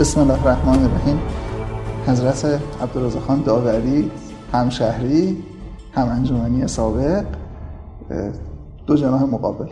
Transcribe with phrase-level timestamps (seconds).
[0.00, 1.18] بسم الله الرحمن الرحیم.
[2.06, 4.10] حضرت عبدالرزاق داوری
[4.52, 5.36] همشهری
[5.92, 7.24] هم انجمنی سابق
[8.86, 9.66] دو جناح مقابل.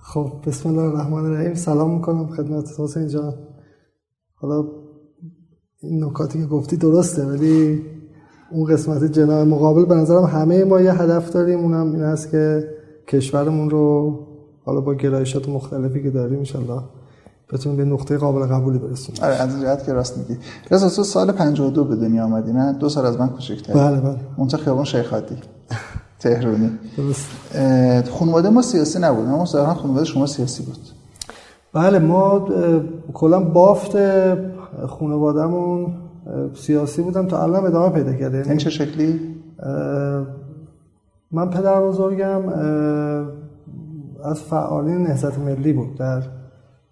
[0.00, 1.54] خب بسم الله الرحمن الرحیم.
[1.54, 3.34] سلام می‌کنم خدمت حسین جان.
[4.34, 4.64] حالا
[5.82, 7.82] این نکاتی که گفتی درسته ولی
[8.52, 11.58] اون قسمت جناح مقابل به نظرم همه ما یه هدف داریم.
[11.58, 12.68] اونم این است که
[13.08, 14.14] کشورمون رو
[14.64, 16.82] حالا با گرایشات مختلفی که داریم انشالله
[17.52, 19.22] بتونیم به نقطه قابل قبولی برسونیم.
[19.22, 20.40] آره از جهت که راست میگی.
[20.70, 24.16] رضا تو سال 52 به دنیا آمدی نه؟ دو سال از من کوچیک‌تری بله بله.
[24.36, 25.14] اونجا خیابون شیخ
[26.18, 26.70] تهرانی.
[26.96, 27.30] درست.
[28.10, 30.78] خانواده ما سیاسی نبود اما ظاهرا خانواده شما سیاسی بود.
[31.72, 32.48] بله ما
[33.14, 33.96] کلا بافت
[34.86, 35.94] خانوادهمون
[36.54, 38.44] سیاسی بودم تا الان ادامه پیدا کرده.
[38.48, 39.20] این چه شکلی؟
[41.32, 42.48] من پدر بزرگم
[44.24, 45.98] از فعالین نهضت ملی بود.
[45.98, 46.22] در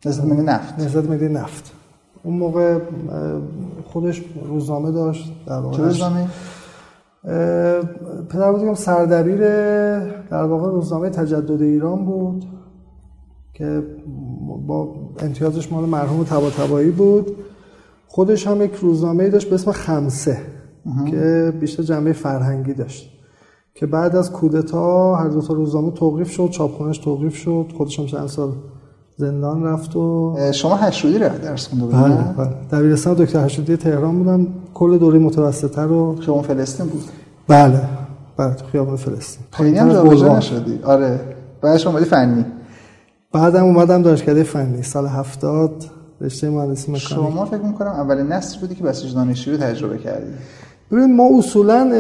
[0.07, 0.81] نسبت ملی نفت.
[0.81, 1.73] نهضت ملی نفت.
[2.23, 2.79] اون موقع
[3.85, 5.33] خودش روزنامه داشت.
[5.47, 6.29] در واقع روزنامه
[8.29, 9.39] پدر بزرگم سردبیر
[10.29, 12.45] در واقع روزنامه تجدد ایران بود
[13.55, 13.83] که
[14.67, 17.37] با امتیازش مال مرحوم طباطبایی بود.
[18.07, 20.39] خودش هم یک روزنامه داشت به اسم خمسه
[21.11, 23.13] که بیشتر جنبه فرهنگی داشت.
[23.75, 27.73] که بعد از کودتا هر دو تا روزنامه توقیف شد چاپخونهش توقیف شد.
[27.77, 28.53] خودش هم چند سال
[29.19, 32.51] زندان رفت و شما هشتودی رفت درس خونده بله بودی بله.
[32.81, 34.47] دبیرستان دکتر هشتودی تهران بودم.
[34.75, 37.05] کل دوره متوسطه رو شما فلسطین بود؟
[37.49, 37.81] بله.
[38.37, 39.45] بله تو خیابان فلسطین.
[39.51, 40.37] خیلی هم جابجا.
[40.37, 40.79] نشدی.
[40.85, 41.21] آره.
[41.61, 42.45] بعدش اومدی فنی.
[43.33, 44.83] بعدم اومدم دانشکده فنی.
[44.83, 45.73] سال هفتاد
[46.21, 47.09] رشته مهندسی مکانیک.
[47.09, 50.33] شما فکر می‌کنم اولین نسل بودی که بسیج دانشجویی رو تجربه کردی.
[50.93, 51.91] ببین ما اصولا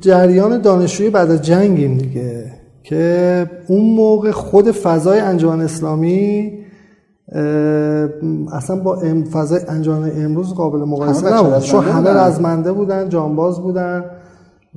[0.00, 2.52] جریان دانشجویی بعد از جنگیم دیگه.
[2.82, 6.52] که اون موقع خود فضای انجمن اسلامی
[8.52, 11.58] اصلا با ام- فضای انجمن امروز قابل مقایسه نبود.
[11.58, 12.26] چون رزمنده همه بودن.
[12.26, 14.04] رزمنده بودن جانباز بودن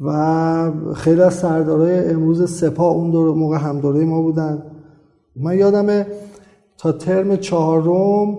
[0.01, 4.63] و خیلی از سردارای امروز سپاه اون دور موقع هم دوره ما بودن.
[5.35, 6.07] من یادمه
[6.77, 8.37] تا ترم چهارم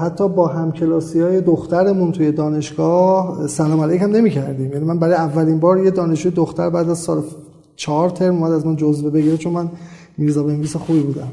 [0.00, 5.60] حتی با همکلاسی های دخترمون توی دانشگاه سلام علیکم نمی کردیم یعنی من برای اولین
[5.60, 7.22] بار یه دانشجوی دختر بعد از سال
[7.82, 9.68] چهار ترم اومد از من جزوه بگیره چون من
[10.18, 11.28] میرزا بنویس خوبی بودم.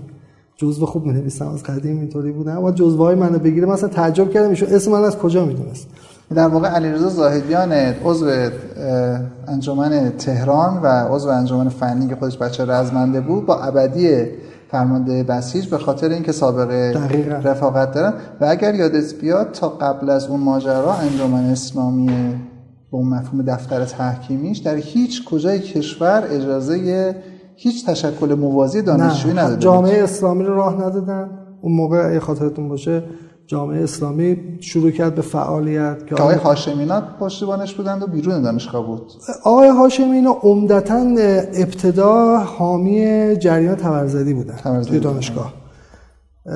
[0.58, 2.64] جزوه خوب می نویسم از قدیم اینطوری بودم.
[2.64, 3.68] و جزوه های منو بگیره.
[3.68, 5.88] مثلا تعجب کردم ایشون اسم من از کجا می‌دونست.
[6.36, 8.30] در واقع علیرضا زاهدیان عضو
[9.48, 14.26] انجمن تهران و عضو انجمن فنی که خودش بچه رزمنده بود با ابدی
[14.72, 17.36] فرمانده بسیج به خاطر اینکه سابقه دقیقاً.
[17.36, 18.14] رفاقت دارن.
[18.42, 22.36] و اگر یادت بیاد تا قبل از اون ماجرا انجمن اسلامی
[22.92, 27.16] به اون مفهوم دفتر تحکیمیش در هیچ کجای کشور اجازه
[27.56, 29.62] هیچ تشکل موازی دانشجویی نداده.
[29.62, 31.30] جامعه اسلامی رو راه ندادن
[31.62, 33.04] اون موقع اگه خاطرتون باشه
[33.48, 39.12] جامعه اسلامی شروع کرد به فعالیت که آقای هاشمینا پشتیبانش بودند و بیرون دانشگاه بود
[39.44, 41.06] آقای هاشمی اینا عمدتا
[41.54, 45.00] ابتدا حامی جریان تبرزدی بودن توی.
[45.00, 45.54] دانشگاه
[46.46, 46.54] اه،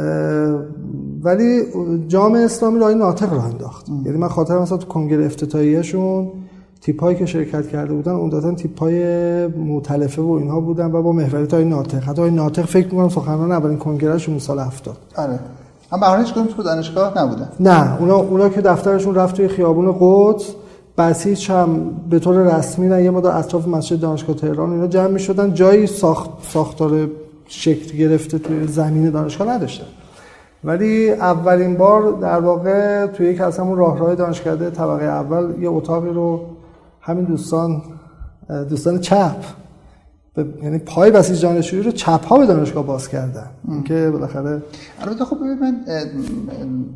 [1.24, 1.64] ولی
[2.08, 3.90] جامعه اسلامی رو آقای ناطق راه انداخت.
[4.06, 6.32] یعنی من خاطرم مثلا تو کنگره افتتاحیه‌شون
[6.82, 11.66] تیپایی که شرکت کرده بودن عمدتا تیپای مؤتلفه و اینها بودن و با محوریت های
[11.66, 12.04] ناطق.
[12.04, 15.40] حتی آقای ناطق فکر می‌کنم سخنران اولین کنگرهشون سال 70 آره.
[15.92, 17.50] هم به هر حال هیچ کدوم تو دانشگاه نبودن.
[17.60, 20.54] نه اونا اونا که دفترشون رفت توی خیابون قدس
[20.98, 25.20] بسیج هم به طور رسمی نه یه مدار اطراف مسجد دانشگاه تهران اینا جمع می
[25.20, 27.10] شدن جایی ساخت ساختار
[27.48, 29.86] شکل گرفته توی زمین دانشگاه نداشتن.
[30.64, 36.10] ولی اولین بار در واقع توی یک از همون راهراه دانشکده طبقه اول یه اتاقی
[36.10, 36.46] رو
[37.02, 37.82] همین دوستان
[38.70, 39.36] دوستان چپ
[40.36, 43.46] به- یعنی پای بسیج دانشجویی رو چپ ها به دانشگاه باز کردن.
[43.86, 44.62] که بالاخره
[45.02, 45.76] البته خب ببین من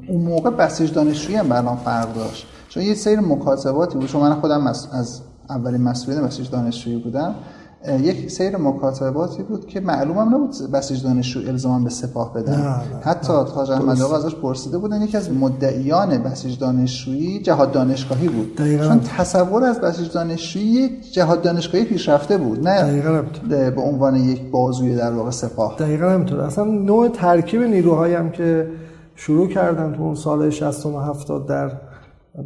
[0.10, 2.48] اون موقع بسیج دانشجویی هم برام فرق داشت.
[2.70, 4.08] چون یه سری مکاتباتی بود.
[4.08, 7.36] چون من خودم از, از اولین مسئولین بسیج دانشجویی بودم.
[7.85, 12.62] یک سیر مکاتباتی بود که معلومم نبود بسیج دانشجو الزاما به سپاه بدن.
[12.62, 17.71] نه، نه، حتی تاج احمد آقا ازش پرسیده بودن یکی از مدعیان بسیج دانشجویی جهاد
[17.71, 18.56] دانشگاهی بود.
[18.56, 18.88] دقیقاً.
[18.88, 23.21] چون تصور از بسیج دانشجویی جهاد دانشگاهی پیشرفته بود نه دقیقاً.
[23.50, 25.75] به عنوان یک بازوی در واقع سپاه.
[25.79, 26.41] دقیقا همینطور.
[26.41, 28.68] اصلا نوع ترکیب نیروهایی هم که
[29.15, 31.71] شروع کردن تو اون سال 69 70 در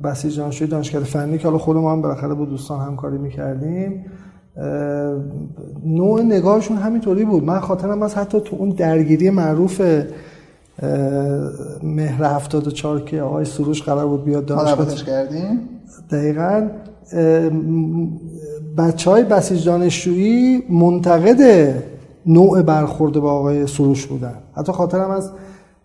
[0.03, 4.05] بسیج دانشجوی دانشکده فنی که حالا خود ما هم بالاخره با دوستان همکاری می‌کردیم
[5.85, 7.43] نوع نگاهشون همینطوری بود.
[7.43, 9.81] من خاطرم از حتی تو اون درگیری معروف
[11.83, 14.95] مهر 74 که آقای سروش قرار بود بیاد دانشگاه.
[14.95, 15.59] کردیم
[16.11, 16.67] دقیقا.
[18.77, 21.73] بچه های بسیج دانشجویی منتقد
[22.25, 24.33] نوع برخورد با آقای سروش بودن.
[24.53, 25.31] حتی خاطرم از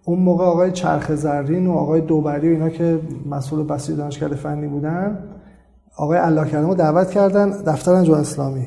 [0.05, 2.99] اون موقع آقای چرخ زرین و آقای دوبری و اینا که
[3.31, 5.19] مسئول بسیج دانشکده فنی بودن
[5.97, 8.67] آقای الله کردم رو دعوت کردن دفتر انجمن اسلامی.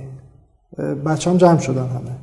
[1.05, 2.15] بچه هم جمع شدن همه.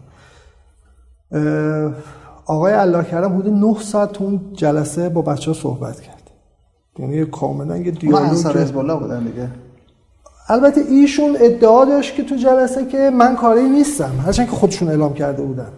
[2.47, 6.23] آقای الله کردم حدود 9 ساعت تو اون جلسه با بچه ها صحبت کرد.
[6.99, 9.49] یعنی کاملا یه دیالوگ انصار حزب الله بودن دیگه.
[10.49, 14.11] البته ایشون ادعا داشت که تو جلسه که من کاری نیستم.
[14.27, 15.69] هرچند که خودشون اعلام کرده بودن.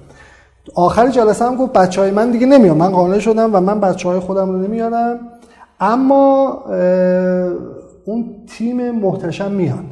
[0.74, 4.08] آخر جلسه هم گفت بچه های من دیگه نمیام من قانع شدم و من بچه
[4.08, 5.18] های خودم رو نمیارم.
[5.80, 6.58] اما
[8.08, 9.84] اون تیم محتشم میان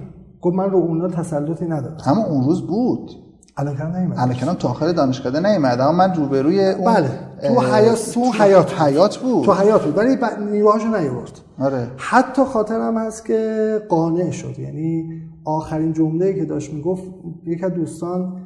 [0.42, 1.96] گفت من رو اونا تسلطی ندارم.
[2.04, 3.10] همون اون روز بود.
[3.56, 4.16] الان نیومد.
[4.18, 5.80] الان تو آخر دانشکده نیومد.
[5.80, 7.08] اما من روبروی اون بله.
[7.42, 9.44] تو حیات تو حیات حیات بود.
[9.44, 9.98] تو حیات بود.
[9.98, 10.16] ولی
[10.52, 11.86] نیروهاشو نیورد آره.
[11.96, 14.58] حتی خاطرم هست که قانع شد.
[14.58, 15.08] یعنی
[15.44, 17.02] آخرین جمله‌ای که داشت می‌گفت
[17.46, 18.36] یک از دوستان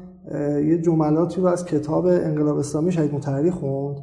[0.66, 3.96] یه جملاتی رو از کتاب انقلاب اسلامی شاید متحری خوند.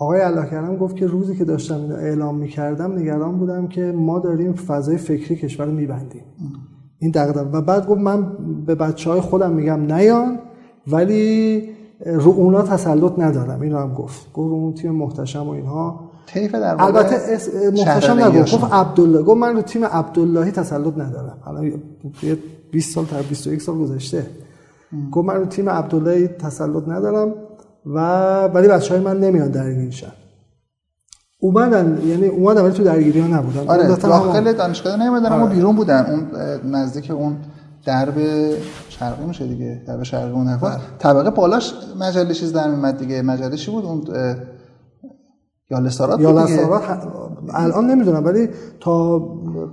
[0.00, 4.18] آقای الله کرم گفت که روزی که داشتم اینو اعلام می‌کردم نگران بودم که ما
[4.18, 6.22] داریم فضای فکری کشور رو میبندیم.
[6.98, 7.46] این دقیقا.
[7.52, 8.26] و بعد گفت من
[8.66, 10.38] به بچه های خودم میگم نیان
[10.86, 11.62] ولی
[12.06, 13.60] رو اونا تسلط ندارم.
[13.60, 14.32] اینو هم گفت.
[14.32, 16.00] گفت اون تیم محتشم و اینها.
[16.26, 17.16] طیف در البته
[17.70, 18.54] محتشم نگفت.
[18.54, 19.22] گفت عبدالله.
[19.22, 21.38] گفت من رو تیم عبداللهی تسلط ندارم.
[21.46, 21.72] الان
[22.70, 24.26] 20 سال تا 21 سال گذشته.
[25.12, 27.34] گفت من رو تیم عبدالله تسلط ندارم.
[27.94, 27.98] و
[28.44, 30.12] ولی بچه های من نمیان درگیرشن
[31.40, 33.68] اومدن یعنی اومدن ولی تو درگیری ها نبودن.
[33.68, 35.54] آره داخل دانشگاه نمیدن اما آره.
[35.54, 36.06] بیرون بودن.
[36.06, 37.36] اون نزدیک اون
[37.86, 38.14] درب
[38.88, 40.76] شرقی میشه دیگه درب شرقی اون بله.
[40.98, 43.22] طبقه بالاش مجله چیز در میمد دیگه.
[43.22, 44.04] مجله چی بود اون
[45.70, 46.82] یالسارات یالسارات
[47.54, 48.48] الان نمی‌دونم ولی
[48.80, 49.18] تا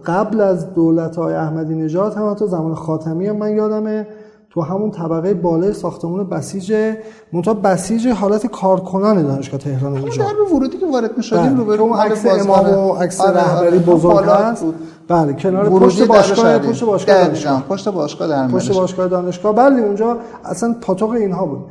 [0.05, 4.07] قبل از دولت های احمدی نژاد هم تا زمان خاتمی هم من یادمه
[4.55, 6.93] تو همون طبقه بالای ساختمون بسیج
[7.33, 10.23] منتها بسیج حالت کارکنان دانشگاه تهران اونجا.
[10.23, 14.25] در ورودی که وارد می‌شدیم رو اون عکس امام و عکس آره رهبری آره بزرگ
[14.25, 14.65] هست.
[15.07, 17.63] بله کنار پشت باشگاه پشت باشگاه دانشگاه.
[17.69, 19.55] پشت باشگاه در پشت باشگاه دانشگاه.
[19.55, 21.65] بله اونجا اصلا پاتوق اینها بود.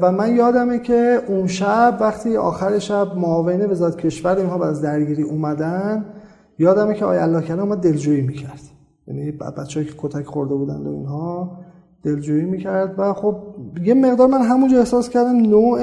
[0.00, 5.22] و من یادمه که اون شب وقتی آخر شب معاون وزارت کشور اینها از درگیری
[5.22, 6.04] اومدن
[6.58, 8.60] یادمه که آی الله کنه ما دلجویی می‌کرد.
[9.06, 11.50] یعنی بچه‌ای که کتک خورده بودند و اینها
[12.02, 13.36] دلجویی می‌کرد و خب
[13.84, 15.80] یه مقدار من همونجا احساس کردم نوع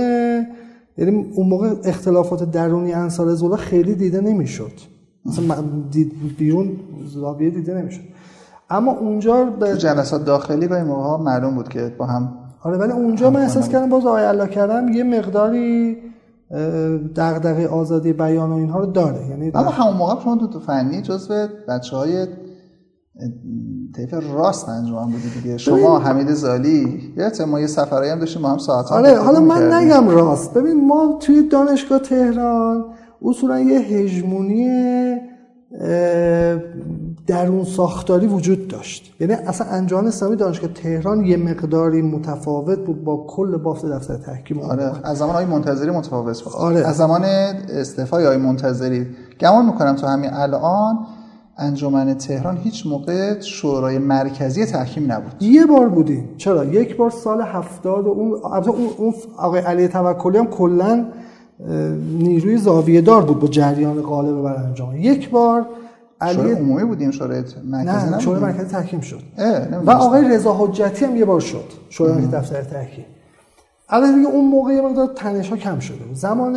[0.97, 4.71] یعنی اون موقع اختلافات درونی انصار زولا خیلی دیده نمی‌شد.
[5.25, 5.55] مثلا
[6.37, 6.71] بیرون
[7.05, 8.01] زاویه دیده نمی‌شد.
[8.69, 12.33] اما اونجا به جلسات داخلی با این موقع معلوم بود که با هم
[12.63, 15.97] آره ولی اونجا من احساس کردم باز آیه الله کردم یه مقداری
[17.15, 19.27] دغدغه آزادی بیان و اینها رو داره.
[19.27, 22.27] یعنی اما همون موقع شما تو فنی جزو بچه های
[23.95, 25.57] طیف راست انجام بودی دیگه.
[25.57, 29.73] شما حمید زالی یادت ما یه سفرایی هم داشتیم ما هم ساعت آره حالا من
[29.73, 30.53] نگم راست.
[30.53, 32.85] ببین ما توی دانشگاه تهران
[33.25, 34.69] اصولا یه هژمونی
[37.27, 39.13] درون ساختاری وجود داشت.
[39.19, 44.59] یعنی اصلا انجام اسلامی دانشگاه تهران یه مقداری متفاوت بود با کل بافت دفتر تحکیم
[44.59, 46.53] آره از زمان های منتظری متفاوت بود.
[46.53, 46.87] آره.
[46.87, 47.23] از زمان
[47.69, 49.07] استعفای های منتظری.
[49.39, 50.99] گمان می‌کنم تو همین الان
[51.59, 55.43] انجمن تهران هیچ موقع شورای مرکزی تحکیم نبود.
[55.43, 58.31] یه بار بودیم چرا؟ یک بار سال هفتاد و اون
[58.97, 61.05] اون آقای علی توکلی هم کلا
[62.17, 65.65] نیروی زاویه دار بود با جریان قالب بر انجام یک بار
[66.21, 69.21] علی شورای عمومی بودیم شورای مرکزی نه شورای مرکزی تحکیم شد.
[69.85, 73.05] و آقای رضا حجتی هم یه بار شد شورای دفتر تحکیم.
[73.89, 76.15] البته دیگه اون موقع یه مقدار تنش ها کم شده بود.
[76.15, 76.53] زمان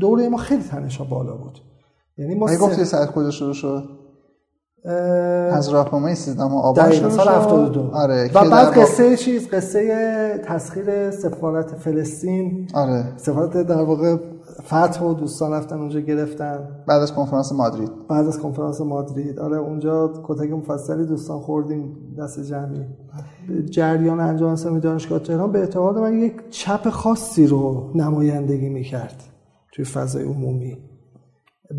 [0.00, 1.58] دوره ما خیلی تنش ها بالا بود.
[2.18, 3.99] یعنی ما گفتی ساعت کجا شروع شد؟
[4.84, 11.74] از راهنمای 13 آبان شروع سال 72 آره و بعد قصه چیز؟ قصه تسخیر سفارت
[11.74, 12.68] فلسطین.
[12.74, 13.04] آره.
[13.16, 14.16] سفارت در واقع
[14.62, 16.68] فتح و دوستان رفتن اونجا گرفتن.
[16.86, 17.90] بعد از کنفرانس مادرید.
[18.08, 19.38] بعد از کنفرانس مادرید.
[19.38, 22.84] آره اونجا کتک مفصلی دوستان خوردیم دست جمعی.
[23.70, 29.22] جریان انجام اسلامی دانشگاه تهران به اعتقاد من یک چپ خاصی رو نمایندگی می‌کرد
[29.72, 30.78] توی فضای عمومی.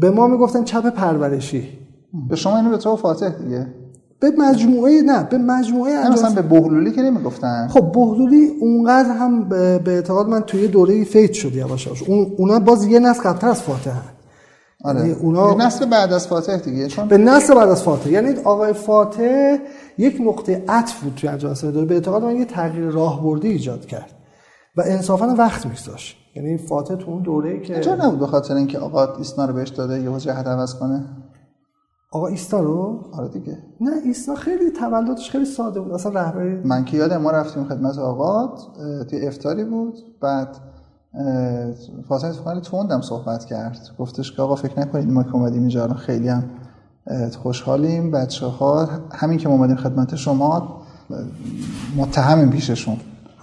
[0.01, 1.81] به ما می‌گفتن چپ پرورشی.
[2.29, 3.67] به شما اینو به تو فاتح دیگه.
[4.19, 7.67] به مجموعه نه به مجموعه انجام مثلا به بهلولی که نمی‌گفتن.
[7.67, 12.85] خب بهلولی اونقدر هم به اعتقاد من توی دوره فیت شد یواشاش اون اونا باز
[12.85, 13.91] یه نسل قبلتر از فاتح
[14.83, 14.99] آره.
[14.99, 18.11] یعنی اونا نسل بعد از فاتح دیگه چون به نسل بعد از فاتح.
[18.11, 19.57] یعنی آقای فاتح
[19.97, 24.11] یک نقطه عطف بود توی انجام دوره به اعتقاد من یه تغییر راهبردی ایجاد کرد
[24.77, 26.17] و انصافا وقت می‌گذاشت.
[26.35, 29.69] یعنی فاتح تو اون دوره‌ای که چرا نبود به خاطر اینکه آقا ایسنا رو بهش
[29.69, 31.05] داده یه جهت عوض کنه؟
[32.13, 33.57] آقا ایستا رو؟ آره دیگه.
[33.81, 35.91] نه ایستا خیلی تولدش خیلی ساده بود.
[35.91, 38.55] اصلا رهبری من که یادم ما رفتیم خدمت آقا
[39.09, 39.97] توی افتاری بود.
[40.21, 40.57] بعد
[42.07, 43.79] فاطمه اتفاقا توندم صحبت کرد.
[43.99, 46.43] گفتش که آقا فکر نکنید ما که اومدیم اینجا خیلی هم
[47.43, 48.11] خوشحالیم.
[48.11, 50.81] بچه ها همین که ما اومدیم خدمت شما
[51.97, 52.97] متهمیم پیششون.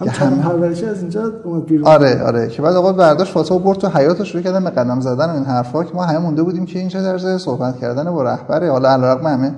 [0.07, 1.87] هم پرورشی از اینجا اومد بیرون.
[1.87, 5.29] آره آره که بعد آقا برداشت فاطمه برد تو حیاتش رو کردن به قدم زدن
[5.29, 8.71] این حرفا که ما همه مونده بودیم که این چه طرز صحبت کردن با رهبره
[8.71, 9.55] حالا علیرغم همه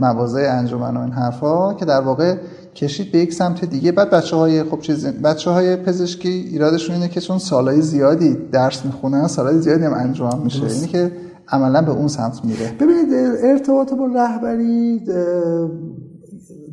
[0.00, 2.34] مواضع انجمن و این حرفا که در واقع
[2.74, 3.92] کشید به یک سمت دیگه.
[3.92, 8.84] بعد بچه های خب چیز بچه های پزشکی ایرادشون اینه که چون سالهای زیادی درس
[8.84, 10.66] می‌خونن سالهای زیادی هم انجام میشه.
[10.66, 11.12] اینی که
[11.48, 12.72] عملا به اون سمت میره.
[12.80, 13.08] ببینید
[13.44, 15.00] ارتباط با رهبری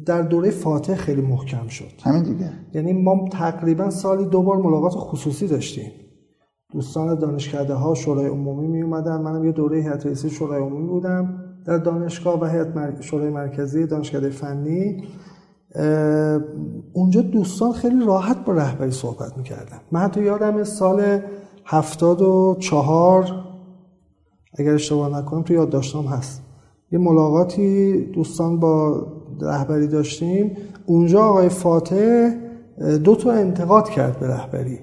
[0.05, 1.91] در دوره فاتح خیلی محکم شد.
[2.03, 2.49] همین دیگه.
[2.73, 5.91] یعنی ما تقریبا سالی دو بار ملاقات خصوصی داشتیم.
[6.71, 11.39] دوستان دانشکده ها شورای عمومی می اومدن منم یه دوره هیئت رئیسه شورای عمومی بودم.
[11.65, 15.03] در دانشگاه و هیئت شورای مرکزی دانشکده فنی
[16.93, 19.77] اونجا دوستان خیلی راحت با رهبری صحبت می‌کردن.
[19.91, 21.19] من حتی یادم سال
[21.65, 23.25] هفتاد و چهار
[24.59, 26.41] اگر اشتباه نکنم تو یادداشتام هست.
[26.91, 29.05] یه ملاقاتی دوستان با
[29.43, 30.57] رهبری داشتیم.
[30.85, 32.29] اونجا آقای فاتح
[33.03, 34.79] دو تا انتقاد کرد به رهبری.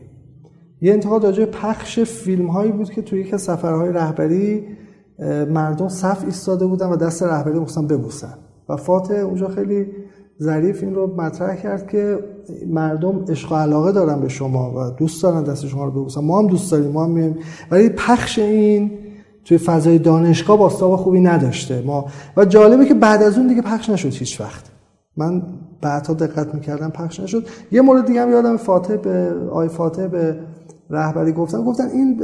[0.81, 4.65] یه انتقاد راجع پخش فیلم هایی بود که توی یک سفرهای رهبری
[5.51, 8.35] مردم صف ایستاده بودن و دست رهبری مخصوصا ببوسن.
[8.69, 9.87] و فاتح اونجا خیلی
[10.43, 12.19] ظریف این رو مطرح کرد که
[12.67, 16.21] مردم عشق و علاقه دارن به شما و دوست دارن دست شما رو ببوسن.
[16.21, 17.35] ما هم دوست داریم ما هم
[17.71, 18.91] ولی پخش این
[19.51, 21.83] توی فضای دانشگاه باستاب خوبی نداشته.
[21.87, 22.05] ما
[22.37, 24.65] و جالبه که بعد از اون دیگه پخش نشد هیچ وقت.
[25.17, 25.43] من
[25.81, 27.47] بعدها دقت می‌کردم پخش نشد.
[27.73, 30.37] یه مورد دیگه هم یادم فاتح به آی فاتح به
[30.91, 31.65] رهبری گفتن.
[31.65, 32.23] گفتن این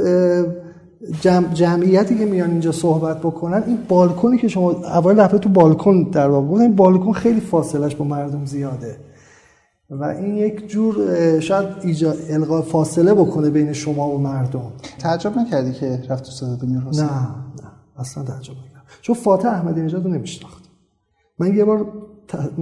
[1.21, 6.03] جمع جمعیتی که میان اینجا صحبت بکنن این بالکنی که شما اول دفعه تو بالکن
[6.03, 8.95] در واقع این بالکن خیلی فاصلش با مردم زیاده.
[9.89, 10.95] و این یک جور
[11.39, 14.71] شاید ایجا القا فاصله بکنه بین شما و مردم.
[14.99, 17.19] تعجب نکردی که رفت تو صدا نه نه.
[17.97, 18.81] اصلا تعجب نکردم.
[19.01, 20.63] چون فاتح احمدی نژاد رو نمیشناخت
[21.39, 21.85] من یه بار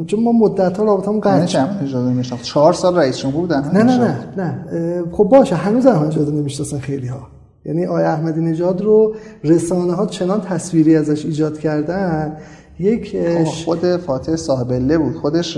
[0.07, 1.83] چون ما مدت ها رابطمون قطع شد.
[1.83, 5.03] نژاد نمیشناخت چهار سال رئیس جمهور بودن؟ نه نه نه نه.
[5.11, 7.27] خب باشه هنوز احمدی نژاد نمی‌شناسن خیلی ها
[7.65, 12.37] یعنی آیا احمدی نژاد رو رسانه ها چنان تصویری ازش ایجاد کردن
[12.79, 15.15] یک خود فاتح صاحب بود.
[15.15, 15.57] خودش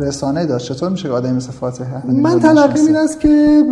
[0.00, 0.72] رسانه داشت.
[0.72, 3.64] چطور میشه که آدمی مثل فاتح من تلقی این است که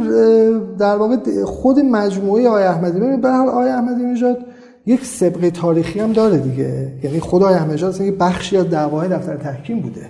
[0.78, 4.38] در واقع خود مجموعه آقای احمدی ببینید به هر آقای احمدی نژاد
[4.86, 6.92] یک سابقه تاریخی هم داره دیگه.
[7.02, 10.08] یعنی خود آقای احمدی نژاد یک بخشی از دعوای دفتر تحکیم بوده.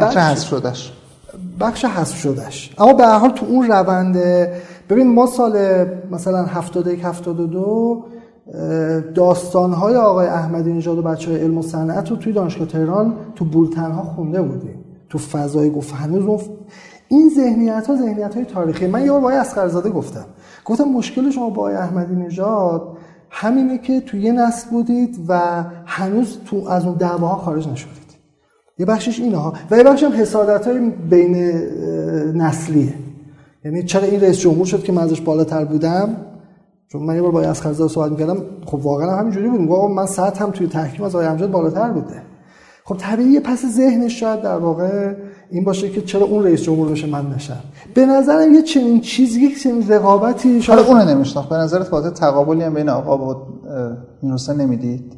[0.00, 0.92] بخش حذف شدش
[1.60, 4.16] بخش حذف شدش اما به هر حال تو اون روند
[4.90, 8.04] ببین ما سال مثلا 71 72
[9.14, 13.44] داستانهای آقای احمدی نژاد و بچه های علم و صنعت رو توی دانشگاه تهران تو
[13.44, 14.84] بولتنها خونده بودیم.
[15.08, 16.40] تو فضای گفت هنوز
[17.08, 18.86] این ذهنیت ها ذهنیت های تاریخی.
[18.86, 20.24] من یه بار با اسقرزاده گفتم.
[20.64, 22.96] گفتم مشکل شما با آقای احمدی نژاد
[23.30, 28.10] همینه که تو یه نسل بودید و هنوز تو از اون دعواها خارج نشدید.
[28.78, 29.38] یه بخشش اینه
[29.70, 31.36] و یه بخشش هم حسادت های بین
[32.34, 32.94] نسلیه.
[33.64, 36.16] یعنی چرا این رئیس جمهور شد که من ازش بالاتر بودم؟
[36.92, 39.60] چون من یه بار با اسخرزاده صحبت می‌کردم خب واقعا همینجوری بود.
[39.60, 42.22] میگم من ساعت هم توی تحکیم از آقای امجاد بالاتر بوده.
[42.84, 45.14] خب طبیعیه پس ذهنش شاید در واقع
[45.50, 47.60] این باشه که چرا اون رئیس جمهور بشه من نشم.
[47.94, 51.48] به نظرم یه چنین چیزی یک چنین رقابتی شاید اون نمیشناخت.
[51.48, 53.46] به نظرت فاطمه تقابلی هم بین آقا با
[54.22, 55.12] میرحسین نمی‌دید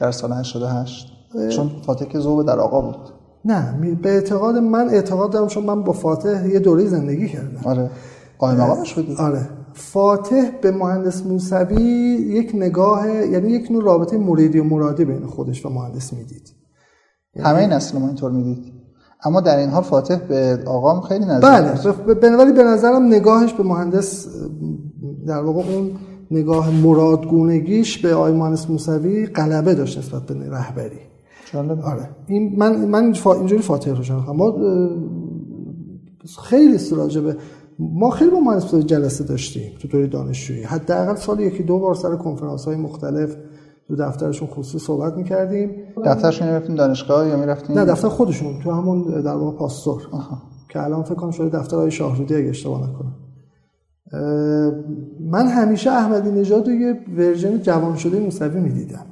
[0.00, 1.06] در سال 88
[1.50, 2.96] چون فاتح که ذوب در آقا بود.
[3.44, 7.60] نه به اعتقاد من اعتقاد دارم چون من با فاتح یه دوره زندگی کردم.
[7.64, 7.90] آره.
[8.38, 9.48] قائم مقامش بودی آره.
[9.76, 11.82] فاتح به مهندس موسوی
[12.28, 16.52] یک نگاه یعنی یک نوع رابطه مریدی و مرادی بین خودش و مهندس می‌دید.
[17.34, 18.72] یعنی همه نسل ما اینطور می‌دید.
[19.24, 23.62] اما در این حال فاتح به آقام خیلی نزدیک بله بنابراین به نظرم نگاهش به
[23.62, 24.26] مهندس
[25.26, 25.90] در واقع اون
[26.30, 30.98] نگاه مرادگونگیش به آقای مهندس موسوی غلبه داشت نسبت به رهبری.
[31.84, 32.08] آره.
[32.26, 34.32] این من من اینجوری فاتح رو شناختم.
[34.32, 34.54] ما
[36.42, 36.78] خیلی
[37.20, 37.36] به
[37.78, 40.62] ما خیلی با مهندس جلسه داشتیم تو دوره دانشجویی.
[40.62, 43.36] حداقل سال یکی دو بار سر کنفرانس های مختلف
[43.88, 45.70] تو دفترشون خصوصی صحبت می‌کردیم.
[46.04, 50.02] دفترشون می‌رفتیم دانشگاه یا می‌رفتیم؟ نه دفتر خودشون تو همون در واقع پاستور
[50.68, 53.14] که الان فکر کنم شده دفتر های شاهرودی اگه اشتباه نکنم.
[55.20, 59.06] من همیشه احمدی نژاد رو یه ورژن جوان شده موسوی می‌دیدم.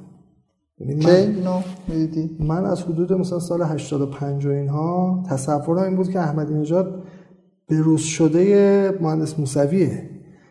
[0.79, 6.09] یعنی من, اینو می‌دیدی؟ من از حدود مثلا سال 85 و اینها تصورم این بود
[6.09, 7.03] که احمدی نژاد
[7.69, 10.09] روز شده مهندس موسویه.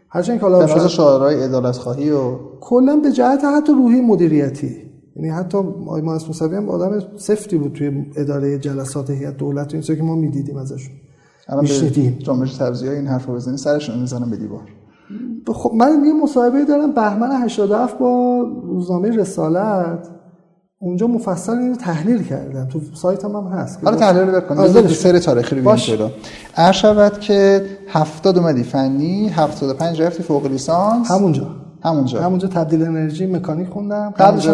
[0.08, 4.76] هرچند که حالا شاید شعارهای عدالت خواهی و کلا به جهت حتی روحی مدیریتی.
[5.16, 9.76] یعنی حتی آقای مهندس موسوی هم آدم سفتی بود توی اداره جلسات هیئت دولت و
[9.76, 10.94] این که ما می‌دیدیم ازشون.
[11.60, 12.18] میشنیدیم.
[12.18, 14.62] جنبش سبزی این حرفو بزنی سرشون می‌زنم به دیوار.
[15.46, 20.08] خب من یه مصاحبه دارم بهمن 87 با روزنامه رسالت.
[20.84, 22.68] اونجا مفصل اینو تحلیل کردم.
[22.68, 23.84] تو سایت هم, هم هست.
[23.84, 24.62] حالا تحلیل بکنیم.
[24.62, 26.08] بذار سر تاریخی رو ببینیم جلو.
[26.72, 31.10] شود که 70 اومدی فنی 75 رفتی فوق لیسانس.
[31.10, 31.46] همونجا.
[31.84, 32.22] همونجا.
[32.22, 34.14] همونجا تبدیل انرژی مکانیک خوندم.
[34.18, 34.48] قبلش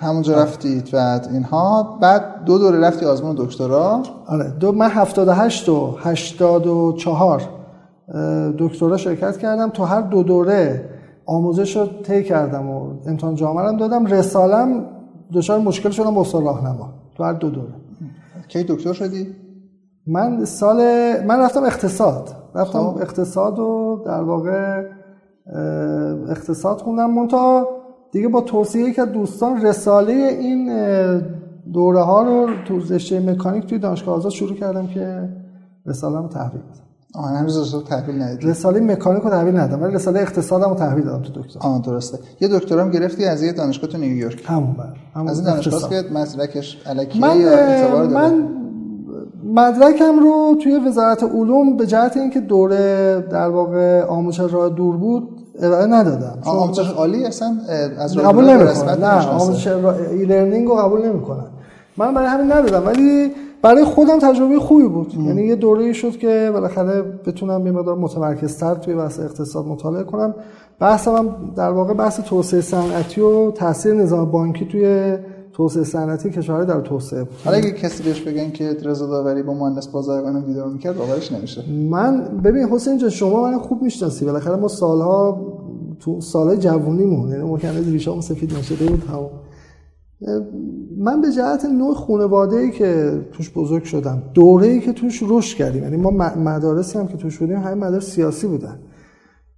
[0.00, 1.98] همونجا رفتید بعد اینها.
[2.00, 4.02] بعد دو دوره رفتی آزمون دکترا.
[4.26, 7.42] آره دو من 78 و 84
[8.58, 9.70] دکترا شرکت کردم.
[9.70, 10.90] تو هر دو دوره
[11.26, 14.06] آموزش رو طی کردم و امتحان جامعه هم دادم.
[14.06, 14.84] رسالم
[15.32, 16.92] دچار مشکل شدم با استاد راهنما.
[17.16, 17.74] تو هر دو دوره.
[18.48, 19.26] کی دکتر شدی؟
[20.06, 20.76] من سال
[21.26, 22.30] من رفتم اقتصاد.
[22.54, 23.02] رفتم خب.
[23.02, 24.82] اقتصاد و در واقع
[26.28, 27.10] اقتصاد خوندم.
[27.10, 27.68] مونتا
[28.12, 30.68] دیگه با توصیه که دوستان رساله این
[31.72, 35.28] دوره ها رو تو رشته مکانیک توی دانشگاه آزاد شروع کردم که
[36.30, 36.83] تحویل بدم.
[37.14, 41.04] آه هنوز رساله تحویل ندادی رساله مکانیک رو تحویل ندادم ولی رساله اقتصادم رو تحویل
[41.04, 41.58] دادم تو دکتر.
[41.60, 42.18] آه درسته.
[42.40, 44.44] یه دکترام گرفتی از یه دانشگاه تو نیویورک.
[44.46, 44.76] همون
[45.14, 48.48] همون از این دانشگاه که مسلکش الکیه من یا من
[49.54, 55.28] مدرکم رو توی وزارت علوم به جهت اینکه دوره در واقع آموزش راه دور بود
[55.62, 56.38] ارائه ندادم.
[56.44, 57.56] آموزش عالی اصلا
[57.98, 61.46] از قبول نمی‌کنن نه آموزش ای لرنینگ رو قبول نمی‌کنن.
[61.96, 63.32] من برای همین ندادم ولی
[63.64, 65.12] برای خودم تجربه خوبی بود.
[65.16, 65.26] ام.
[65.26, 70.34] یعنی یه دوره شد که بالاخره بتونم یه مقدار متمرکزتر توی بحث اقتصاد مطالعه کنم.
[70.80, 75.16] بحثم هم در واقع بحث توسعه صنعتی و تاثیر نظام بانکی توی
[75.52, 77.26] توسعه صنعتی کشورهای در توسعه.
[77.44, 81.64] حالا اگه کسی بهش بگن که رضا داوری با مهندس بازرگان دیدار می‌کرد باورش نمیشه.
[81.90, 84.24] من ببین حسین جان شما من خوب می‌شناسی.
[84.24, 85.46] بالاخره ما سالها
[86.00, 89.02] تو سالهای جوونیمون یعنی ما کنه ریشامون سفید نشده بود
[91.04, 95.56] من به جهت نوع خانواده ای که توش بزرگ شدم دوره ای که توش رشد
[95.56, 95.82] کردیم.
[95.82, 98.78] یعنی ما مدارسی هم که توش بودیم همین مدارس سیاسی بودن.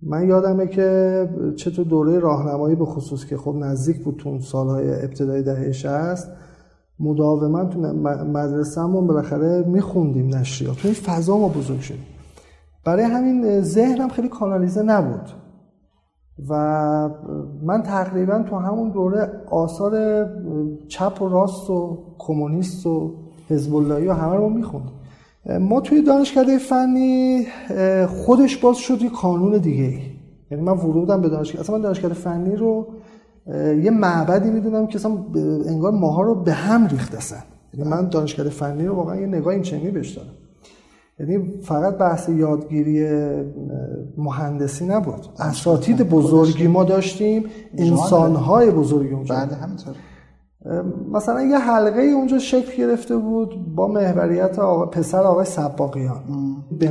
[0.03, 5.42] من یادمه که چطور دوره راهنمایی به خصوص که خب نزدیک بود تو سالهای ابتدای
[5.42, 6.29] دهه 60
[7.01, 7.81] مداوما تو
[8.33, 10.77] مدرسه‌مون بالاخره میخوندیم نشریات.
[10.77, 12.07] تو این فضا ما بزرگ شدیم.
[12.85, 15.46] برای همین ذهنم خیلی کانالیزه نبود.
[16.49, 16.55] و
[17.62, 20.27] من تقریبا تو همون دوره آثار
[20.88, 23.14] چپ و راست و کمونیست و
[23.49, 24.92] حزب و همه رو میخوندیم
[25.61, 27.46] ما توی دانشکده فنی
[28.09, 30.01] خودش باز شد یه کانون دیگه
[30.51, 31.61] یعنی من ورودم به دانشکده.
[31.61, 32.87] اصلا من دانشکده فنی رو
[33.83, 35.12] یه معبدی می‌دونم که اصلا
[35.66, 37.37] انگار ماها رو به هم ریخته
[37.75, 40.29] یعنی من دانشکده فنی رو واقعا یه نگاه این چنینی بهش دارم.
[41.20, 43.09] یعنی فقط بحث یادگیری
[44.16, 45.26] مهندسی نبود.
[45.38, 47.44] اساتید بزرگی ما داشتیم
[47.79, 49.35] انسانهای بزرگی اونجا.
[49.35, 49.94] بعد همینطور.
[51.12, 56.22] مثلا یه حلقه اونجا شکل گرفته بود با محوریت آقا پسر آقای سباقیان.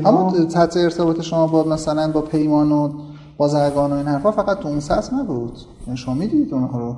[0.05, 2.89] اما تحت ارتباط شما با مثلا با پیمان و
[3.37, 5.57] بازرگان و این حرفا فقط تو اون سطح نبود.
[5.85, 6.95] یعنی شما می‌دید اونها رو؟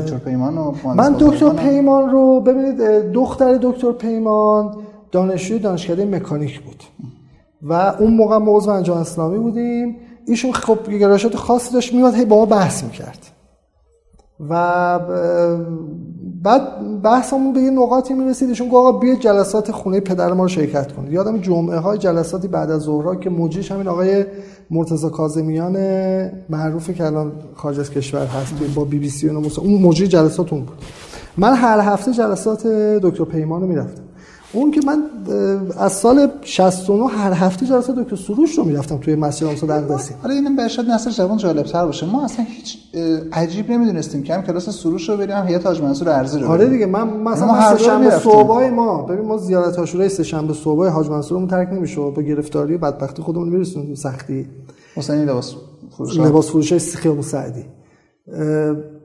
[0.00, 2.78] دکتر پیمان و من دکتر پیمان رو ببینید
[3.12, 4.76] دختر دکتر پیمان
[5.12, 6.82] دانشجوی دانشکده مکانیک بود.
[7.62, 9.96] و اون موقع موضوع انجام اسلامی بودیم.
[10.26, 13.26] ایشون خب گرایشات خاصی داشت میاد هی با ما بحث می‌کرد.
[14.50, 14.98] و
[16.42, 16.62] بعد
[17.02, 18.48] بحثمون به یه نقاطی می‌رسید.
[18.48, 21.12] ایشون گفت آقا بیا جلسات خونه پدر ما رو شرکت کنید.
[21.12, 24.24] یادم جمعه های جلساتی بعد از ظهرها که مجریش همین آقای
[24.70, 25.76] مرتضی کاظمیان
[26.50, 30.62] معروفه که الان خارج از کشور هست با بی بی سی اون مجری جلسات اون
[30.62, 30.78] بود.
[31.36, 32.66] من هر هفته جلسات
[33.02, 34.02] دکتر پیمان رو می‌رفتم.
[34.52, 35.02] اون که من
[35.78, 40.34] از سال 69 هر هفته جلسه دکتر سروش رو می‌رفتم توی مسجد آموزش اقدسی آره
[40.34, 42.06] اینم به شاید نسل جوان جالب تر باشه.
[42.06, 42.78] ما اصلا هیچ
[43.32, 46.86] عجیب نمی‌دونستیم که هم کلاس سروش رو بریم هیئت حاج منصور ارزی رو آره دیگه
[46.86, 51.08] من مثلا ما هر شنبه صبحای ما ببین ما زیارت عاشورای سه شنبه صبح حاج
[51.08, 54.46] منصورمون ترک نمیشه با گرفتاری و بدبختی خودمون میرسونیم سختی.
[54.96, 55.54] حسینی لباس
[55.90, 57.64] فروش لباس فروش خیابون سعدی.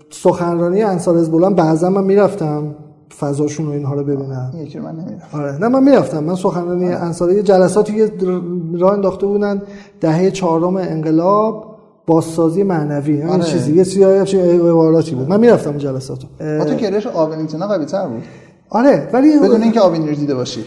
[0.09, 2.75] سخنرانی انصار حزب الله بعضا من می‌رفتم.
[3.19, 5.57] فضاشون و اینها رو ببینم یکی من نمی‌رفتم آره.
[5.57, 6.23] نه من می‌رفتم.
[6.23, 8.11] من سخنرانی انصاری جلساتی یه
[8.79, 9.61] راه انداخته بودن
[10.01, 11.75] دهه چهارم انقلاب
[12.07, 13.43] بازسازی معنوی آره.
[13.43, 13.73] چیزی.
[13.73, 15.29] یه چیزی عباراتی بود.
[15.29, 16.27] من می‌رفتم اون جلساتو.
[16.39, 18.23] تو گرایش آوینیتنا قوی تر بود.
[18.69, 20.65] آره ولی بدون اینکه آوینی رو دیده باشی.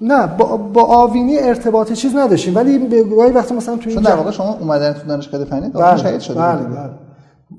[0.00, 2.56] نه با, با آوینی ارتباط چیز نداشتیم.
[2.56, 3.02] ولی به
[3.34, 5.96] وقتی مثلا تو این در واقع شما اومدن تو دانشگاه فنی بله.
[5.96, 6.90] شهید شده بله بله.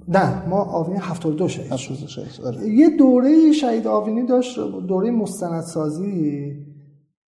[0.08, 1.72] نه ما آوینی 72 شهید.
[1.72, 2.70] 72 شهید آره.
[2.70, 6.52] یه دوره شهید آوینی داشت دوره مستندسازی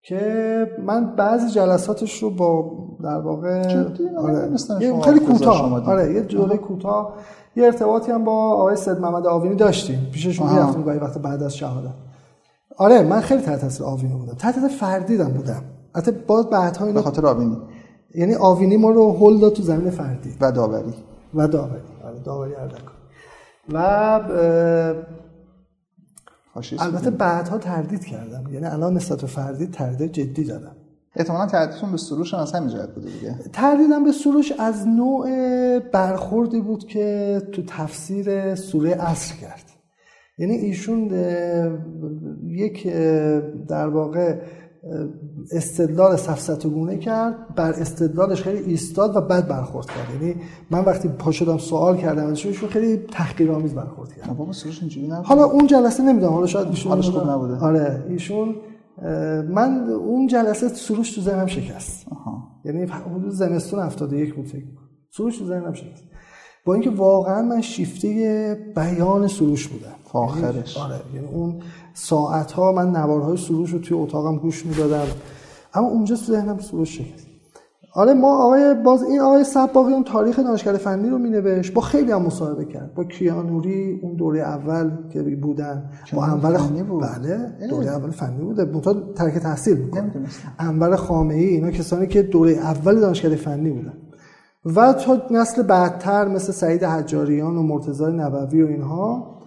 [0.04, 2.72] که من بعضی جلساتش رو با
[3.04, 3.84] در واقع
[4.18, 4.50] آره.
[4.82, 5.90] یه خیلی کوتاه.
[5.90, 7.14] آره یه دوره کوتاه.
[7.56, 10.08] یه ارتباطی هم با آقای سید محمد آوینی داشتیم.
[10.12, 11.94] پیششون می‌رفتیم گاهی وقت بعد از شهادت.
[12.78, 14.34] آره من خیلی تحت تاثیر آوینی بودم.
[14.34, 15.62] تحت تاثیر فردیدم بودم.
[15.96, 17.58] البته باز بعدها به اینو خاطر آبینی
[18.16, 20.30] یعنی آوینی ما رو هل داد تو زمین فردی.
[20.42, 20.94] و داوری.
[21.34, 21.82] و داوری.
[22.04, 22.94] آره داوری اردکان
[23.70, 23.78] و
[26.80, 28.54] البته بعدها تردید کردم.
[28.54, 30.76] یعنی الان نسبت به فردی تردید جدی دادم
[31.16, 33.36] احتمالاً تردیدتون به سروش هم از همین جهت بوده دیگه.
[33.54, 35.30] تردیدم به سروش از نوع
[35.80, 39.64] برخوردی بود که تو تفسیر سوره اصر کرد.
[40.38, 41.10] یعنی ایشون
[42.44, 42.88] یک
[43.68, 44.42] در واقع
[45.52, 50.36] استدلال سفسطگونه کرد بر استدلالش خیلی ایستاد و بد برخورد کرد یعنی
[50.72, 55.26] من وقتی پا شدم سوال کردم ایشون خیلی تحقیرآمیز برخورد کرد بابا سروش اینجوری نبود
[55.26, 57.58] حالا اون جلسه نمی‌دونم حالا شاید ایشون حالش خوب نبوده.
[57.58, 58.56] آره ایشون
[59.50, 62.48] من اون جلسه سروش تو ذهنم شکست آها.
[62.66, 64.88] یعنی حدود زمستون 71 بود فکر کنم.
[65.10, 66.04] سروش تو ذهنم شکست
[66.68, 69.96] با اینکه واقعا من شیفته بیان سروش بودم.
[70.12, 70.78] فاخرش.
[70.78, 71.56] یعنی- آره یعنی اون
[71.94, 75.06] ساعت ها من نوارهای سروش رو توی اتاقم گوش می‌دادم.
[75.74, 77.28] اما اونجا ذهنم سروش شکست.
[77.94, 81.74] آره ما آقای باز این آقای سباقی اون تاریخ دانشکده فنی رو مینوشت.
[81.74, 82.94] با خیلی هم مصاحبه کرد.
[82.96, 85.90] با کیانوری اون دوره اول که بودن.
[86.14, 87.68] با انور فنی بود؟ بله.
[87.70, 88.66] دوره اول فنی بوده.
[88.66, 90.54] منتها ترک تحصیل نمی‌دونستم.
[90.60, 93.94] انور خامعی اینا کسانی که دوره اول دانشکده فنی بودن.
[94.66, 99.38] و تا نسل بعدتر مثل سعید حجاریان و مرتضی نبوی و اینها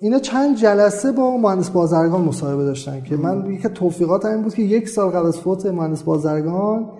[0.00, 4.62] اینا چند جلسه با مهندس بازرگان مصاحبه داشتن که من از توفیقات این بود که
[4.62, 6.90] یک سال قبل از فوت مهندس بازرگان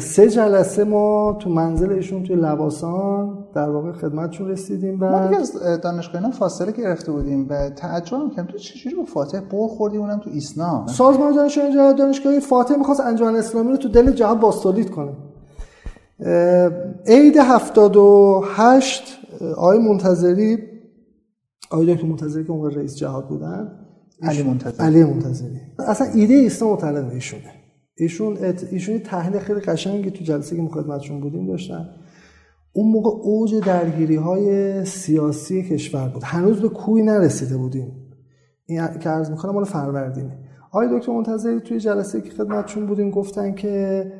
[0.00, 5.40] سه جلسه ما تو منزل ایشون توی لباسان در واقع خدمتشون رسیدیم ما و دیگه
[5.40, 9.96] از دانشگاه اینا فاصله گرفته بودیم و تعجب کردم تو چجوری با فاتح بر خوردی؟
[9.96, 14.90] اونم تو ایسنا سازمان جهاد دانشگاهی فاتح می‌خواست انجمن اسلامی رو تو دل جهاد باستولید
[14.90, 15.12] کنه.
[17.06, 20.58] عید 78 اه، آقای منتظری
[21.70, 23.72] آقای دکتر منتظری که اون رئیس جهاد بودن
[24.22, 24.86] علی منتظری.
[24.86, 25.60] علی منتظری.
[25.78, 27.52] اصلا ایده ایسنا متعلق ایشونه.
[27.96, 28.64] ایشون ات...
[28.70, 31.88] ایشون تحلیل خیلی قشنگی تو جلسه که مخدمتشون بودیم داشتن.
[32.72, 36.22] اون موقع اوج درگیری های سیاسی کشور بود.
[36.24, 37.92] هنوز به کوی نرسیده بودیم.
[38.66, 40.38] این که عرض می‌کنم مال فروردینه.
[40.70, 44.12] آقای دکتر منتظری توی جلسه که خدمتشون بودیم گفتن که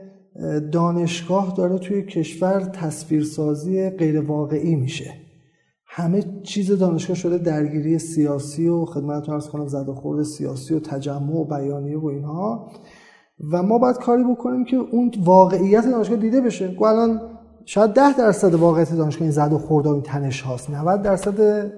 [0.73, 5.15] دانشگاه داره توی کشور تصویرسازی غیر واقعی میشه.
[5.87, 11.45] همه چیز دانشگاه شده درگیری سیاسی و خدمتتون ارز کنم خورد سیاسی و تجمع و
[11.45, 12.71] بیانیه و اینها.
[13.53, 16.69] و ما باید کاری بکنیم که اون واقعیت دانشگاه دیده بشه.
[16.69, 17.21] گو الان
[17.65, 20.71] شاید ده درصد واقعیت دانشگاه این زد و خورد و این تنش هاست.
[20.71, 21.71] 90 درصد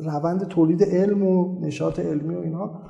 [0.00, 2.82] روند تولید علم و نشاط علمی و اینها.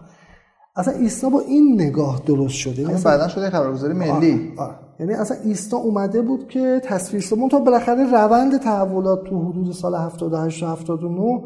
[0.76, 2.82] اصلا ایسنا با این نگاه درست شده.
[2.82, 4.52] یعنی بعدا شده خبرگزاری ملی.
[4.56, 4.74] آره.
[5.00, 9.94] یعنی اصلا ایستا اومده بود که تصویر سازی تا بالاخره روند تحولات تو حدود سال
[9.94, 11.42] 78 و 79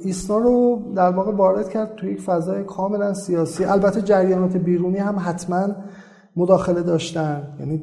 [0.00, 3.64] ایسنا رو در واقع وارد کرد تو یک فضای کاملا سیاسی.
[3.64, 5.68] البته جریانات بیرونی هم حتما
[6.36, 7.42] مداخله داشتن.
[7.60, 7.82] یعنی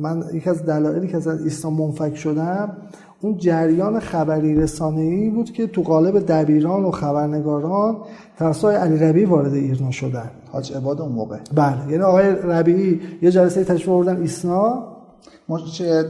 [0.00, 2.76] من یک از دلایلی که از ایسنا منفک شدم
[3.20, 7.96] اون جریان خبری رسانه‌ای بود که تو قالب دبیران و خبرنگاران
[8.38, 10.30] توسط علی ربیعی وارد ایران شدن.
[10.52, 11.38] حاج عباد اون موقع.
[11.54, 11.90] بله.
[11.90, 14.96] یعنی آقای ربیعی یه جلسه تشریف آوردن ایسنا.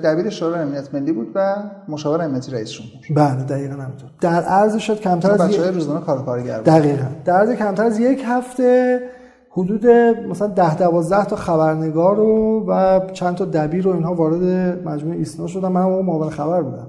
[0.04, 1.56] دبیر شورای امنیت ملی بود و
[1.88, 3.26] مشاور امنیتی رئیس جمهور.
[3.30, 4.10] بله دقیقا همینطور.
[4.20, 7.06] در عرض شد کمتر از بچه یک های روزنامه کار کارگر دقیقا.
[7.24, 9.00] در عرض کمتر از یک هفته
[9.50, 9.86] حدود
[10.30, 14.42] مثلا ده دوازده تا خبرنگار رو و چند تا دبیر رو اینها وارد
[14.88, 15.68] مجموعه ایسنا شدن.
[15.68, 16.86] من هم اون معاون خبر بودم.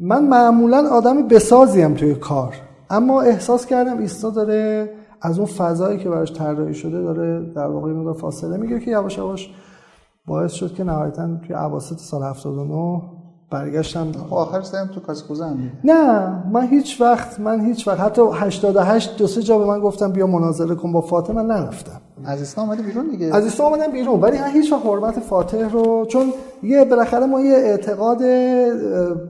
[0.00, 2.54] من معمولا آدم بسازیم توی کار
[2.90, 7.90] اما احساس کردم ایسنا داره از اون فضایی که براش طراحی شده داره در واقع
[7.90, 9.50] مقدار فاصله می‌گیره که یواش یواش
[10.26, 13.02] باعث شد که نهایتا توی اواسط سال 79
[13.50, 14.06] برگشتم.
[14.30, 15.58] آخر سرم تو کاسکوزه هم.
[15.84, 20.12] نه من هیچ وقت من هیچ وقت حتی 88 دو سه جا به من گفتم
[20.12, 22.00] بیا مناظره کن با فاتح من نرفتم.
[22.24, 23.34] از ایسنا اومدی بیرون دیگه.
[23.36, 26.32] از ایستا آمدم بیرون ولی من هیچ وقت حرمت فاتح رو چون
[26.62, 28.22] یه بالاخره ما یه اعتقاد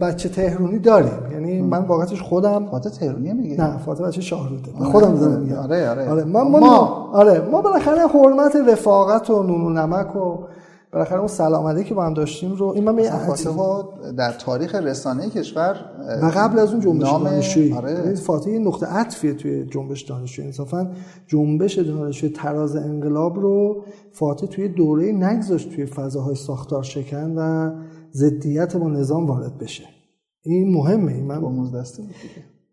[0.01, 1.13] بچه تهرونی داریم.
[1.33, 3.61] یعنی من واقعتش خودم فاتح تهرونیه میگه.
[3.61, 6.11] نه فاتح بچه شاهروده من خودم دارم میگم آره، آره.
[6.11, 7.11] آره ما, ما, ما.
[7.13, 10.39] آره ما بالاخره حرمت رفاقت و نون و نمک و
[10.93, 13.95] بالاخره اون سلام علیکی که با هم داشتیم رو این من به یه فاتح ها
[14.17, 15.77] در تاریخ رسانه کشور
[16.23, 17.73] و قبل از اون جنبش نام- دانشجویی.
[17.73, 17.93] آره.
[17.93, 20.47] یعنی فاتح یه نقطه عطفیه توی جنبش دانشجویی.
[20.49, 20.91] انصافا
[21.27, 27.71] جنبش دانشجوی تراز انقلاب رو فاتح توی دوره نگذاشت توی فضاهای ساختار شکن و
[28.13, 29.85] ضدیت با نظام وارد بشه.
[30.43, 31.13] این مهمه.
[31.13, 32.09] این من با دیگه.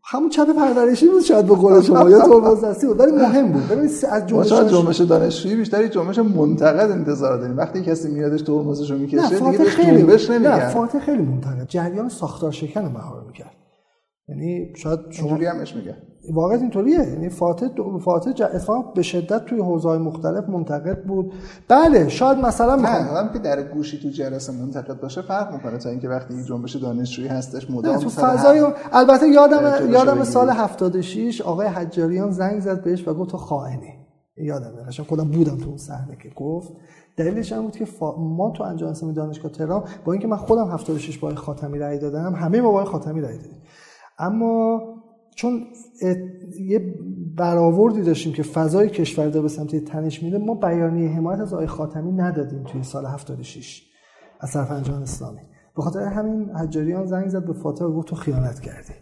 [0.08, 2.10] همون چپ پرورشی بود شاید به قول شما.
[2.10, 3.00] یا ترمز دستی بود.
[3.00, 3.68] ولی مهم بود.
[3.68, 7.58] ببینید از جنبش شاید جنبش دانشجویی بیشتر یه جنبش منتقد انتظار داریم.
[7.58, 11.68] وقتی کسی میادش ترمزش رو می‌کشه دیگه بهش خیلی جنبش نه فاتح خیلی منتقد.
[11.68, 13.56] جریان ساختار شکن رو مهار می‌کرد.
[14.30, 15.98] یعنی شاید شما همش میگن.
[16.34, 17.00] واقعا اینطوریه.
[17.00, 17.68] یعنی فاتح
[18.00, 18.32] فاتح
[18.96, 21.34] به شدت توی حوزه‌های مختلف منتقد بود.
[21.68, 26.10] بله شاید مثلا می‌خوام که در گوشی تو جلسه منتقد باشه فرق می‌کنه تا اینکه
[26.10, 32.32] وقتی یک جنبش دانشجویی هستش مدام تو فضای البته یادم یادم سال 76 آقای حجاریان
[32.32, 33.94] زنگ زد بهش و گفت تو خائنی.
[34.38, 36.74] یادم قشنگ خودم بودم تو اون صحنه که گفت.
[37.18, 41.18] دلیلش هم بود که ما تو انجام اسلامی دانشگاه تهران با اینکه من خودم 76
[41.18, 43.62] با خاتمی رأی دادم همه ما با خاتمی رأی دادیم.
[44.20, 44.82] اما
[45.36, 45.68] چون
[46.60, 46.96] یه
[47.36, 51.68] برآوردی داشتیم که فضای کشور داره به سمت تنش میده ما بیانیه حمایت از آقای
[51.68, 53.84] خاتمی ندادیم توی سال 76
[54.40, 55.42] از طرف انجام اسلامی.
[55.76, 58.94] به خاطر همین حجاریان زنگ زد به فاتح و گفت تو خیانت کردی.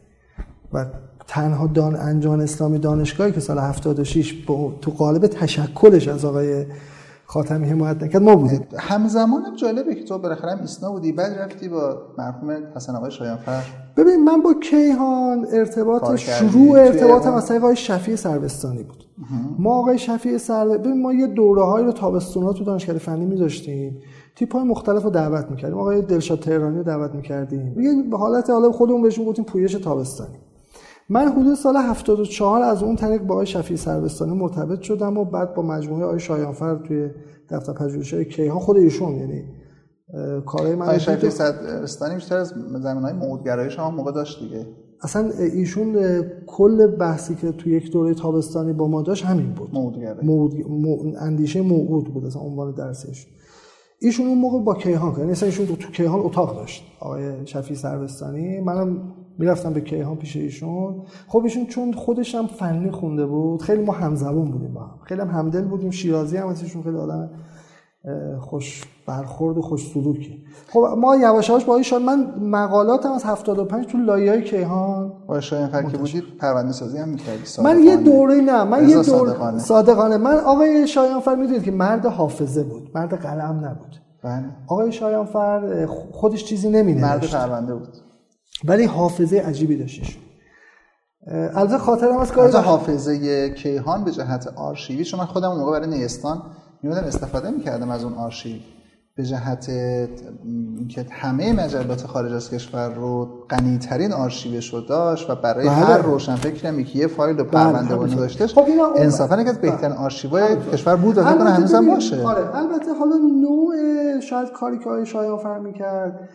[0.73, 0.85] و
[1.27, 4.45] تنها دان انجام اسلامی دانشگاهی که سال 76
[4.81, 6.65] تو قالب تشکلش از آقای
[7.25, 8.65] خاتمی حمایت نکرد ما بودیم.
[8.79, 13.63] همزمان جالبه که تو بالاخره هم ایسنا بودی بعد رفتی با مرحوم حسن آقای شایانفر.
[13.97, 19.03] ببین من با کیهان ارتباط شروع ارتباط از طریق آقای شفیع سربستانی بود.
[19.60, 23.99] ما آقای شفیع سر ببین ما یه دوره های رو تابستونا تو دانشکده فنی می‌ذاشتیم.
[24.36, 25.77] تیپ های مختلف رو دعوت می‌کردیم.
[25.77, 27.79] آقای دلشاد تهرانی رو دعوت می‌کردیم.
[27.82, 30.38] یه به حالت حالا خودمون بهشون گفتیم پویش تابستانی.
[31.10, 35.53] من حدود سال 74 از اون طریق با آقای شفیع سربستانی مرتبط شدم و بعد
[35.53, 37.10] با مجموعه آقای شایانفر توی
[37.49, 39.43] دفتر پژوهش‌های کیهان خود ایشون یعنی
[40.45, 44.67] کارهای من شفیع سربستانی بیشتر از زمینهای موعودگرایی شما موقع داشت دیگه.
[45.02, 49.69] اصلا ایشون کل بحثی که توی یک دوره تابستانی با ما داشت همین بود.
[50.23, 53.28] موعود اندیشه موعود بود اصلا عنوان درسش.
[54.02, 56.84] ایشون اون موقع با کیهان کرد یعنی ایشون تو کیهان اتاق داشت.
[56.99, 58.60] آقای شفیع سربستانی.
[58.60, 61.02] منم می‌رفتم به کیهان پیش ایشون.
[61.28, 64.99] خب ایشون چون خودش هم فنی خونده بود خیلی ما همزبون بودیم با هم.
[65.04, 65.91] خیلی هم همدل بودیم.
[65.91, 67.30] شیرازی هم ایشون خیلی آدم
[68.39, 73.85] خوش برخورد و خوش سلوکی خب ما یواش یواش با ایشان من مقالاتم از 75
[73.85, 78.63] تو لایه‌های کیهان با شایان که بودید پرونده سازی هم می‌کردی؟ من یه دوره نه
[78.63, 79.59] من یه دوره صادقانه.
[79.59, 80.17] صادقانه.
[80.17, 83.95] من آقای شایانفر می‌دونید که مرد حافظه بود مرد قلم نبود.
[84.23, 84.45] بله.
[84.67, 87.33] آقای شایانفر خودش چیزی نمی‌نوشت.
[87.35, 87.97] مرد پرونده بود.
[88.65, 90.17] ولی حافظه عجیبی داشتش
[91.27, 95.89] البته خاطرم از کاری حافظه کیهان به جهت آرشیوی چون من خودم اون موقع برای
[95.89, 96.41] نیستان
[96.83, 98.59] میمدم استفاده می‌کردم از اون آرشیو.
[99.15, 99.69] به جهت
[100.43, 105.76] اینکه همه مجلات خارج از کشور رو غنیترین آرشیوش رو داشت و برای بله.
[105.76, 109.95] هر روشنفکر که یه فایل رو بله، پرونده بانی داشتش خب انصافا یکی از بهترین
[109.95, 112.23] آرشیوهای کشور بود و فکر هنوز هم باشه.
[112.23, 113.76] آره البته حالا نوع
[114.19, 116.30] شاید کاری که آقای شایان می‌کرد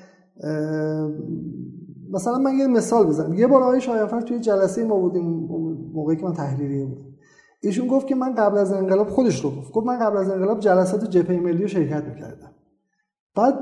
[2.13, 3.35] مثلا من یه مثال بزنم.
[3.35, 5.49] یه بار آقای شایفر توی جلسه ما بودیم
[5.95, 7.05] موقعی که من تحریریه بودم
[7.63, 9.73] ایشون گفت که من قبل از انقلاب خودش رو گفت.
[9.73, 12.51] گفت من قبل از انقلاب جلسات جبهه ملی رو شرکت می‌کردم.
[13.39, 13.55] بعد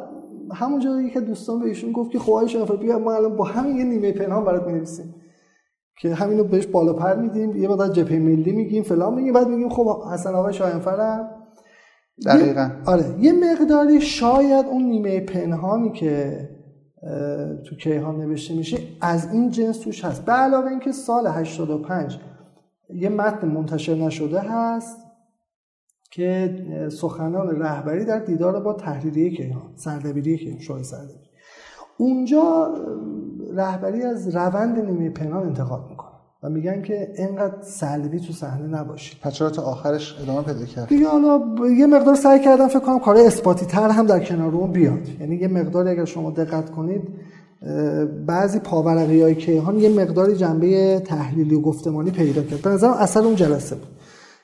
[0.54, 3.76] همونجا یکی دوستان به ایشون گفت که خب آقای شایفر بیا ما الان با همین
[3.76, 5.14] یه نیمه پنهان برات می‌نویسیم.
[6.00, 9.68] که همینو بهش بالا پر میدیم یه بعد جبهه ملی میگیم فلان میگیم بعد میگیم
[9.68, 11.24] خب حسن آقای شایفر
[12.26, 12.70] دقیقاً.
[12.86, 16.48] آره یه مقداری شاید اون نیمه پنهانی که
[17.68, 20.24] تو کیهان نوشته میشه از این جنس توش هست.
[20.24, 22.18] به علاوه اینکه سال 85
[22.94, 25.05] یه متن منتشر نشده هست.
[26.16, 26.54] که
[26.92, 31.18] سخنان رهبری در دیدار با تحریریه کیهان سردبیری کیهان شاه سردبیری.
[31.98, 32.74] اونجا
[33.54, 36.10] رهبری از روند نیمه پنهان انتقاد می‌کنه
[36.42, 39.18] و میگن که اینقدر سلبی تو صحنه نباشید.
[39.20, 41.40] پس تا آخرش ادامه پیدا کرد؟ دیگه حالا
[41.78, 45.08] یه مقدار سعی کردم فکر کنم کار اثباتی تر هم در کنار اون بیاد.
[45.20, 47.02] یعنی یه مقدار اگر شما دقت کنید
[48.26, 52.62] بعضی پاورقی های کیهان یه مقداری جنبه تحلیلی و گفتمانی پیدا کرد.
[52.62, 53.95] به نظرم اصل اون جلسه بود.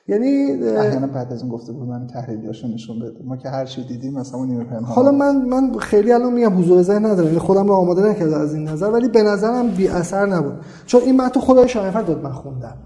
[0.07, 3.23] یعنی احیانا بعد از اون گفته بود من تحلیلیاشو نشون بده.
[3.23, 6.59] ما که هر چی دیدیم مثلا اون نیمه پنهان حالا من من خیلی الان میگم
[6.59, 9.87] حضور ذهن ندارم یعنی خودم رو آماده نکردم از این نظر ولی به نظرم بی
[9.87, 10.53] اثر نبود.
[10.85, 12.77] چون این متن خدای شایفر داد من خوندم.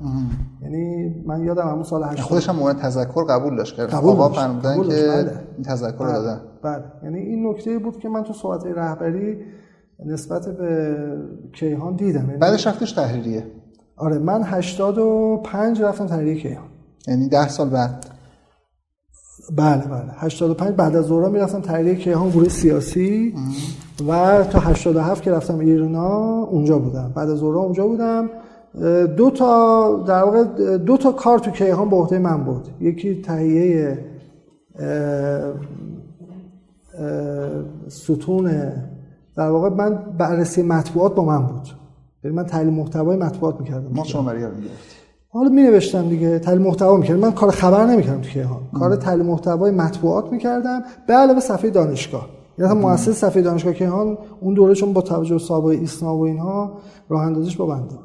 [0.61, 4.75] یعنی من یادم همون سال 80 خودش هم موقع تذکر قبول داشت که آقا فرمودن
[4.75, 5.31] که بله.
[5.55, 6.41] این تذکر رو دادن.
[6.63, 6.83] بله.
[7.03, 9.37] یعنی این نکته بود که من تو صحبت رهبری
[10.05, 10.95] نسبت به
[11.53, 12.25] کیهان دیدم.
[12.25, 13.43] یعنی بعدش رفتش تحریریه.
[13.97, 16.76] آره من 85 رفتم تحریریه کیهان.
[17.07, 18.05] یعنی ده سال بعد.
[19.55, 20.11] بله بله.
[20.17, 23.35] 85 بعد از دوران می‌رفتم تحریریه کیهان گروه سیاسی
[24.07, 27.11] و تا 87 که رفتم ایرنا اونجا بودم.
[27.15, 28.29] بعد از دوران اونجا بودم.
[29.17, 30.43] دو تا در واقع
[30.77, 32.67] دو تا کار تو کیهان به عهده من بود.
[32.79, 34.05] یکی تهیه
[37.87, 38.71] ستون
[39.35, 41.67] در واقع من بررسی مطبوعات با من بود.
[42.23, 43.91] یعنی من تحلیل محتوای مطبوعات می‌کردم.
[43.93, 44.47] ما شما برای
[45.37, 47.19] حالا می نوشتم دیگه تحلیل محتوا می‌کردم.
[47.19, 48.61] من کار خبر نمی‌کردم تو کیهان.
[48.79, 50.83] کار تحلیل محتوای مطبوعات می‌کردم.
[51.07, 52.29] به علاوه صفحه دانشگاه.
[52.59, 56.77] یعنی مؤسس صفحه دانشگاه کیهان اون دوره چون با توجه به سابقه ایسنا و اینها
[57.09, 57.95] راه اندازیش با بنده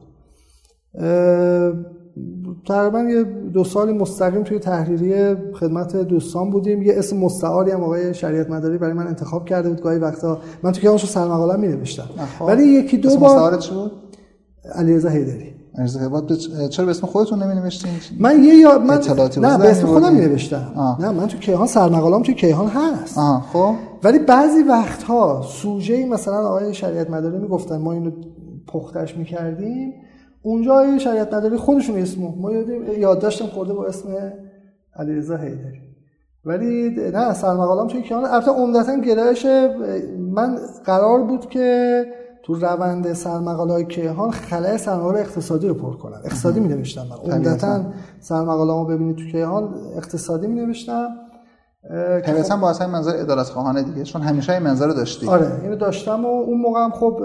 [2.68, 3.22] تقریبا یه
[3.54, 6.82] دو سالی مستقیم توی تحریری خدمت دوستان بودیم.
[6.82, 9.80] یه اسم مستعاری هم آقای شریعت مداری برای من انتخاب کرده بود.
[9.80, 12.08] گاهی وقتا من تو که اونشو سرمقاله می نوشتم
[12.46, 13.92] ولی یکی دو بار مستعار چی بود؟
[14.74, 15.61] علیرضا حیدری.
[16.70, 19.00] چرا به اسم خودتون نمی نوشتین من یه یا من
[19.36, 20.96] نه به اسم خودم می نوشتم.
[21.00, 23.18] نه من تو کیهان سرمقاله‌ام تو کیهان هست.
[23.18, 23.74] آه خب.
[24.02, 28.10] ولی بعضی وقتها سوژه مثلا آقای شریعت مداری می‌گفتن ما اینو
[28.68, 29.92] پختش می‌کردیم.
[30.42, 32.52] اونجا شریعت مداری خودشون اسمو ما
[32.98, 34.08] یاد داشتم خورده با اسم
[34.96, 35.80] علیرضا حیدری.
[36.44, 39.46] ولی نه سرمقالم توی کیهان البته عمدتا گرایش
[40.18, 42.04] من قرار بود که
[42.42, 47.32] تو روند سرمقاله های کیهان خلای سرمقاله اقتصادی رو پر کنم اقتصادی می نوشتم من
[47.32, 47.84] عمدتا
[48.20, 51.08] سرمقاله رو ببینید تو کیهان اقتصادی می نوشتم
[52.26, 56.24] طبیعتا با اصلا منظر ادالت خواهانه دیگه چون همیشه این منظر داشتی آره اینو داشتم
[56.24, 57.22] و اون موقع هم خب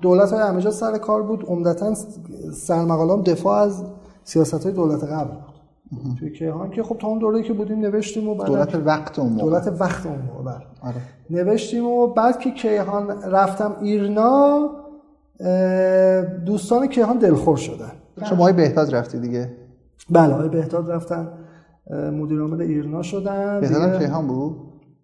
[0.00, 1.44] دولت های همه سر کار بود.
[1.48, 1.94] عمدتا
[2.52, 3.84] سرمقالام دفاع از
[4.24, 5.53] سیاست های دولت قبل بود.
[6.18, 9.32] توی کیهان که خب تا اون دوره که بودیم نوشتیم و بعد دولت وقت اون
[9.32, 9.42] موقع.
[9.42, 10.66] دولت وقت اون موقع بله.
[10.82, 10.96] آره.
[11.30, 14.70] نوشتیم و بعد که کیهان رفتم ایرنا
[16.46, 17.92] دوستان کیهان دلخور شدن.
[18.28, 19.50] شما های بهتاد رفتی دیگه؟
[20.10, 21.28] بله های بهتاد رفتن.
[21.90, 23.60] مدیر عامل ایرنا شدن.
[23.60, 24.56] بهداد کیهان بود؟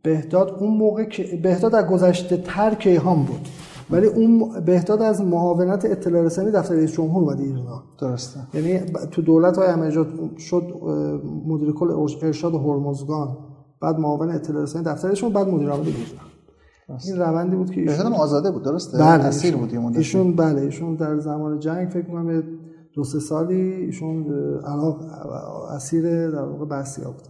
[0.02, 1.06] بهداد اون موقع
[1.42, 3.48] بهداد از گذشته تر کیهان بود.
[3.92, 8.40] ولی اون بهداد از معاونت اطلاع رسانی دفتر رئیس جمهور اومد ایرنا درسته.
[8.54, 10.62] یعنی تو دولت های امجاد شد
[11.46, 11.90] مدیر کل
[12.22, 13.36] ارشاد هرمزگان
[13.80, 15.86] بعد معاون اطلاع رسانی دفترشون بعد مدیر عامل
[17.06, 21.18] این روندی بود که ایشون آزاده بود درسته؟ بله اسیر بود ایشون بله ایشون در
[21.18, 22.42] زمان جنگ فکر کنم
[22.94, 24.26] دو سه سالی ایشون
[24.64, 25.00] عراق
[25.70, 27.22] اسیر در واقع بسیا بود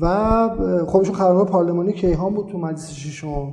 [0.00, 0.48] و
[0.86, 3.52] خب ایشون قرار پارلمانی کیهان بود تو مجلس ششم.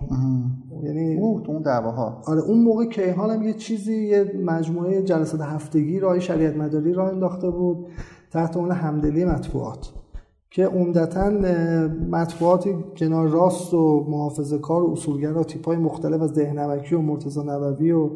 [0.84, 2.21] یعنی اوه تو اون دعواها.
[2.27, 7.10] آره اون موقع کیهان هم یه چیزی یه مجموعه جلسات هفتگی راه شریعت مداری راه
[7.10, 7.88] انداخته بود
[8.32, 9.93] تحت عنوان همدلی مطبوعات
[10.49, 11.30] که عمدتا
[12.10, 12.65] مطبوعات
[12.97, 18.10] کنار راست و محافظه کار و اصولگرا تیپای مختلف از دهنوکی و مرتضی نبوی و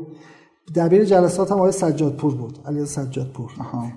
[0.74, 3.52] دبیر جلسات هم آقای سجادپور بود علی سجادپور.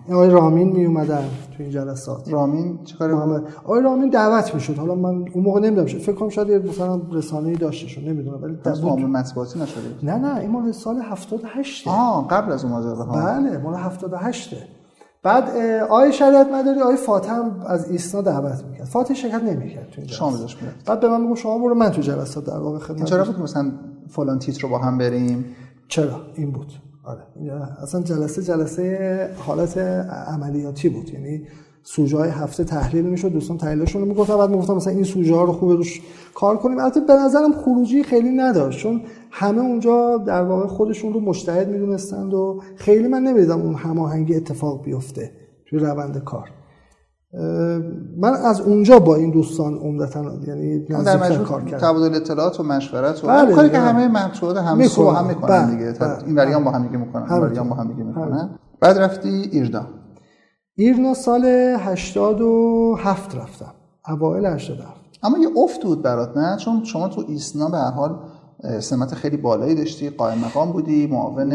[0.07, 1.25] این آقای رامین می اومدن
[1.57, 2.33] تو این جلسات.
[2.33, 4.77] رامین؟ چیکار محمد آقای رامین دعوت می‌شد.
[4.77, 9.07] حالا من اون موقع نمی‌دونم فکر کنم شاید مثلا رسانه‌ای داشته نمی‌دونم ولی در معامله
[9.07, 13.05] مطبوعاتی نشده نه نه این مال سال 78 آه قبل از اون ماجرا.
[13.05, 14.55] بله مال 78
[15.23, 18.87] بعد آقای شریعت مداری آقای فاطم از ایسنا دعوت می‌کرد.
[18.87, 22.03] فاطم شرکت نمی‌کرد تو این شام داشت بعد به من میگه شما برو من تو
[22.03, 23.73] جلسات در واقع خدمت چرا بود مثلا
[24.09, 25.45] فلان تیتر رو با هم بریم؟
[25.89, 26.73] چرا؟ این بود.
[27.05, 27.23] آره.
[27.83, 29.79] اصلا جلسه جلسه حالت
[30.29, 31.11] عملیاتی بود.
[31.15, 31.43] یعنی
[31.83, 35.45] سوژه های هفته تحلیل می‌شد دوستان تحلیلشون رو می‌گفتن بعد می‌گفتن مثلا این سوژه ها
[35.45, 36.01] رو خوب روش
[36.35, 36.79] کار کنیم.
[36.79, 42.35] البته به نظرم خروجی خیلی نداشت چون همه اونجا در واقع خودشون رو مجتهد می‌دونستند
[42.35, 45.31] و خیلی من نمی‌دیدم اون هماهنگی اتفاق بیفته
[45.67, 46.51] توی روند کار.
[48.17, 53.27] من از اونجا با این دوستان عمدتا یعنی در مجموع تبادل اطلاعات و مشورت و
[53.27, 55.93] بله کاری که همه مطبوعات هم سو هم می‌کنن بله دیگه.
[55.93, 58.59] بله این وریان با هم دیگه می‌کنن این وریان با هم دیگه می‌کنن.
[58.81, 59.87] بعد رفتی ایرنا.
[60.77, 63.75] ایرنا سال 87 رفتم.
[64.09, 68.19] اوایل 87 اما یه افت بود برات نه؟ چون شما تو ایسنا به هر حال
[68.81, 71.53] سمت خیلی بالایی داشتی قائم مقام بودی معاون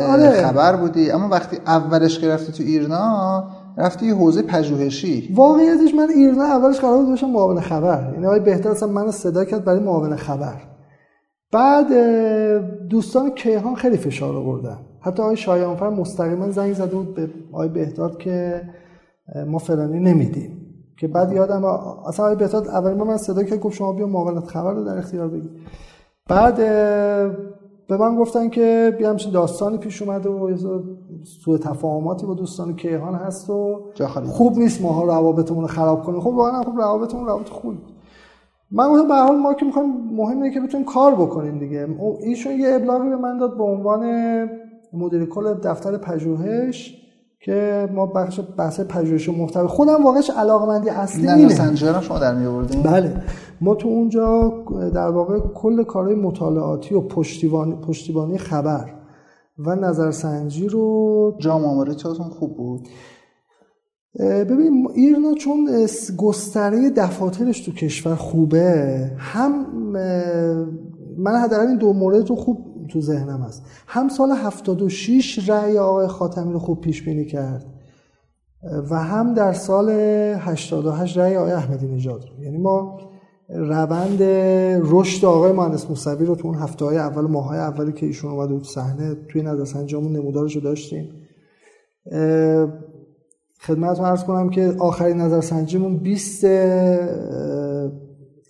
[0.00, 0.46] آره.
[0.46, 1.10] خبر بودی.
[1.10, 3.44] اما وقتی اولش که رفتی تو ایرنا
[3.78, 5.34] رفتی حوزه پژوهشی.
[5.34, 8.10] واقعیتش من ایرنا اولش قرار بود بشم معاون خبر.
[8.12, 10.62] یعنی آقای بهتر اصلا منو صدا کرد برای معاون خبر.
[11.52, 11.92] بعد
[12.88, 14.78] دوستان کیهان خیلی فشار آوردن.
[15.00, 18.62] حتی آقای شایانفر مستقیما زنگ زده بود به آقای بهداد که
[19.46, 20.54] ما فلانی نمیدیم.
[21.00, 24.72] که بعد یادم اصلا آقای بهداد اول من صدا کرد گفت شما بیا معاونت خبر
[24.72, 25.50] رو در اختیار بگیر.
[26.28, 26.60] بعد
[27.88, 30.56] به من گفتن که بیا همچین داستانی پیش اومده و
[31.24, 33.80] سوء تفاهماتی با دوستان کیهان هست و
[34.24, 36.20] خوب نیست ماها روابطمون رو خراب کنیم.
[36.20, 37.78] خب واقعا خب روابطمون روابط خوبی
[38.70, 41.88] من گفتم به حال ما که می‌خوایم مهمه که بتونیم کار بکنیم دیگه.
[42.22, 44.04] ایشون یه ابلاغی به من داد به عنوان
[44.92, 47.07] مدیر کل دفتر پژوهش.
[47.40, 52.00] که ما بخش بحث پژوهش محتوی خودم واقعش علاقمندی اصلی نه اینه.
[52.00, 53.22] شما در می بله.
[53.60, 54.52] ما تو اونجا
[54.94, 58.94] در واقع کل کارهای مطالعاتی و پشتیبانی پشتیبانی خبر
[59.58, 62.88] و نظرسنجی رو جام آماریتاتون خوب بود؟
[64.20, 65.86] ببین ایرنا چون
[66.16, 69.66] گستره دفاترش تو کشور خوبه هم
[71.18, 73.62] من حداقل این دو مورد رو خوب تو ذهنم هست.
[73.86, 77.66] هم سال 76 رأی آقای خاتمی رو خوب پیش بینی کرد.
[78.90, 82.44] و هم در سال 88 رأی آقای احمدی نژاد رو.
[82.44, 82.98] یعنی ما
[83.48, 84.22] روند
[84.82, 88.30] رشد آقای مهندس موسوی رو تو اون هفته های اول ماه های اولی که ایشون
[88.30, 91.12] اومده بود صحنه توی نظرسنجیمون نمودارش رو داشتیم.
[93.60, 96.44] خدمتتون عرض کنم که آخرین نظرسنجیمون 20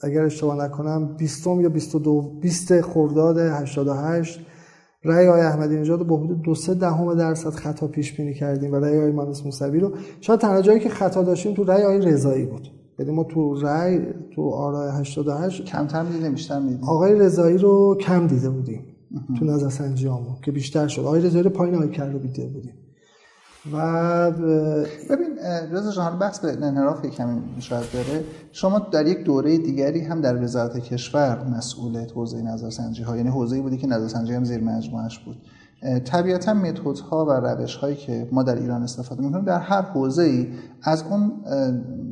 [0.03, 4.41] اگر اشتباه نکنم 20 یا 22 20 خرداد 88
[5.05, 8.77] رأی آقای احمدی نژاد با حدود دو سه دهم درصد خطا پیش بینی کردیم و
[8.77, 9.93] رأی آقای مهندس موسوی رو.
[10.21, 12.69] شاید تنها جایی که خطا داشتیم تو رأی آقای رضایی بود.
[12.99, 14.01] یعنی ما تو رأی
[14.35, 16.85] تو آرای 88 کمتر می‌دیدیم بیشتر می‌دیدیم.
[16.85, 18.85] آقای رضایی رو کم دیده بودیم
[19.39, 21.03] تو نظرسنجیامون که بیشتر شد.
[21.03, 22.75] آقای رضایی رو پایین آقای کرد دیده بودیم.
[23.73, 24.31] و
[25.11, 25.39] ببین
[25.73, 30.43] رضا جان بحث به انحراف کمی شاید داره شما در یک دوره دیگری هم در
[30.43, 35.37] وزارت کشور مسئول حوزه نظرسنجی ها یعنی حوزه‌ای بودی که نظرسنجی هم زیر مجموعش بود.
[36.05, 36.55] طبیعتا
[37.11, 40.49] ها و روش هایی که ما در ایران استفاده می‌کنیم در هر حوزه ای
[40.83, 41.33] از اون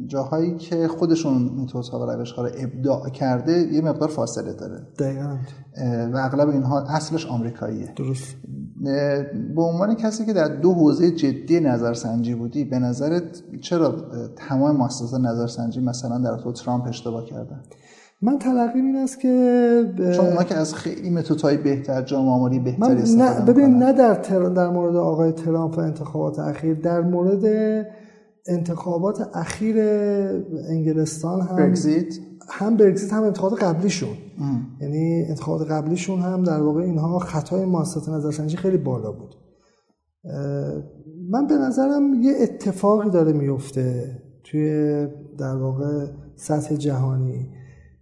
[0.07, 4.87] جاهایی که خودشون ها و روش ها رو ابداع کرده یه مقدار فاصله داره.
[4.99, 5.37] دقیقا.
[6.13, 7.93] و اغلب اینها اصلش آمریکاییه.
[7.97, 8.37] درست.
[9.55, 13.95] به عنوان کسی که در دو حوزه جدی نظرسنجی بودی به نظرت چرا
[14.37, 17.61] تمام مؤسسات نظرسنجی مثلا در تو ترامپ اشتباه کردن؟
[18.23, 23.15] من تلقیم این است که چون اونا که از خیلی متدهای بهتر جامعه آماری بهتری
[23.17, 24.15] نه ببین نه در
[24.49, 27.45] در مورد آقای ترامپ و انتخابات اخیر در مورد
[28.49, 29.77] انتخابات اخیر
[30.69, 32.15] انگلستان هم برگزیت؟
[32.49, 34.17] هم برگزیت هم انتخابات قبلیشون.
[34.81, 39.35] یعنی انتخابات قبلیشون هم در واقع اینها خطای مؤسسات نظرسنجی خیلی بالا بود.
[41.31, 45.07] من به نظرم یه اتفاقی داره میفته توی
[45.39, 47.51] در واقع سطح جهانی.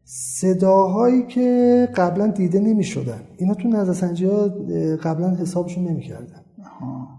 [0.06, 4.48] صداهایی که قبلا دیده نمی شدن اینا تو نظرسنجی ها
[5.02, 6.43] قبلا حسابشون نمی کردن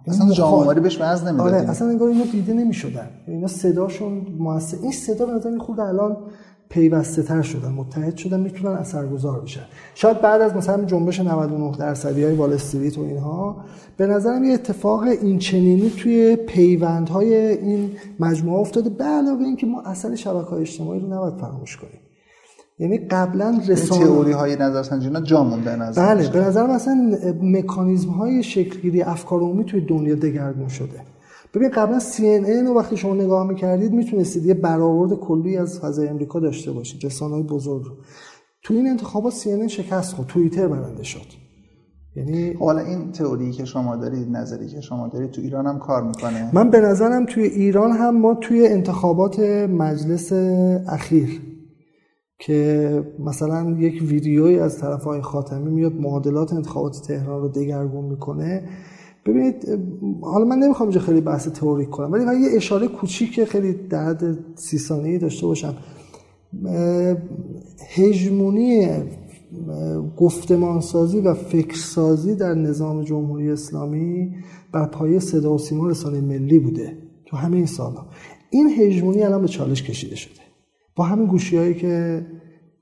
[0.07, 4.77] اصلا جامعه بهش وزن نمی آره اصلا انگار اینا دیده نمی شدن اینا صداشون موثر
[4.81, 6.17] این صدا به نظر خود الان
[6.69, 9.61] پیوسته تر شدن متحد شدن می‌تونن اثرگذار بشن.
[9.95, 13.57] شاید بعد از مثلا جنبش 99 درصدی های وال استریت و اینها
[13.97, 19.81] به نظرم یه اتفاق این چنینی توی پیوندهای این مجموعه افتاده به علاوه اینکه ما
[19.81, 21.99] اصل شبکه های اجتماعی رو نباید فراموش کنیم.
[22.79, 28.43] یعنی قبلا رسانه تئوری های نظرسنجی جا مونده نظر بله به نظر مثلا مکانیزم های
[28.43, 31.01] شکلگیری افکار عمومی توی دنیا دگرگون شده.
[31.53, 36.39] ببین قبلا CNN رو وقتی شما نگاه می‌کردید می‌تونستید یه برآورد کلی از فضای امریکا
[36.39, 37.91] داشته باشید رسانه‌های بزرگ رو.
[38.63, 41.45] تو این انتخابات CNN شکست خورد توییتر برنده شد.
[42.15, 46.03] یعنی حالا این تئوری که شما دارید نظری که شما دارید تو ایران هم کار
[46.03, 50.33] می‌کنه؟ من به نظرم توی ایران هم ما توی انتخابات مجلس
[50.87, 51.41] اخیر
[52.39, 58.63] که مثلا یک ویدیویی از طرف های خاتمی میاد معادلات انتخابات تهران رو دگرگون می‌کنه.
[59.25, 59.79] ببینید
[60.21, 64.05] حالا من نمی‌خوام اینجا خیلی بحث تئوریک کنم ولی من یه اشاره کوچیک خیلی در
[64.05, 65.75] حد سی ثانیه‌ای داشته باشم.
[67.95, 68.87] هژمونی
[70.17, 74.35] گفتمانسازی و فکرسازی در نظام جمهوری اسلامی
[74.71, 78.05] بر پایه صدا و سیما رسانه ملی بوده تو همین سالا
[78.49, 80.44] این هژمونی الان به چالش کشیده شده.
[80.95, 82.25] با همین گوشی هایی که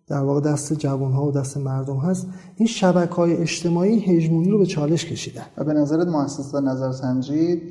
[0.08, 4.58] در واقع دست جوان ها و دست مردم هست این شبکه های اجتماعی هژمونی رو
[4.58, 5.44] به چالش کشیدن.
[5.58, 7.62] و به نظرت مؤسسات نظرسنجی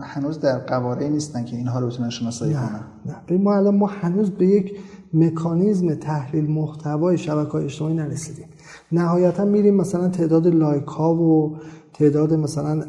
[0.00, 3.16] هنوز در قواره نیستن که اینها رو بتونن شناسایی کنن؟ نه.
[3.26, 4.76] به ما الان ما هنوز به یک
[5.14, 8.46] مکانیزم تحلیل محتوای شبکه های اجتماعی نرسیدیم.
[8.92, 11.56] نهایتا میریم مثلا تعداد لایک ها و
[11.92, 12.84] تعداد مثلا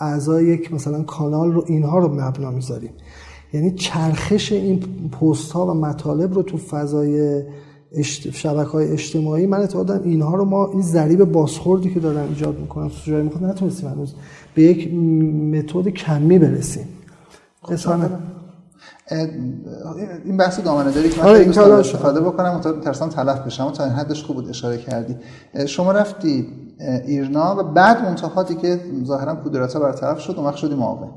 [0.00, 2.90] اعضای یک مثلا کانال رو اینها رو مبنا می‌ذاریم.
[3.52, 4.80] یعنی چرخش این
[5.20, 7.42] پست ها و مطالب رو تو فضای
[8.32, 12.88] شبکه های اجتماعی من اعتقادم اینها رو ما این ضریب بازخوردی که دارن ایجاد می‌کنن
[12.88, 14.14] تو جای می‌کنن نتونستیم هنوز
[14.54, 16.88] به یک متد کمی برسیم.
[17.62, 17.90] خب
[20.24, 24.24] این بحث دامنه داری که من آره استفاده بکنم ترسان تلف بشم تا این حدش
[24.24, 25.16] خوب بود اشاره کردی.
[25.66, 26.46] شما رفتی
[27.06, 31.08] ایرنا و بعد منتخاتی که ظاهرا کودرتا برطرف شد وقت شدی معاون.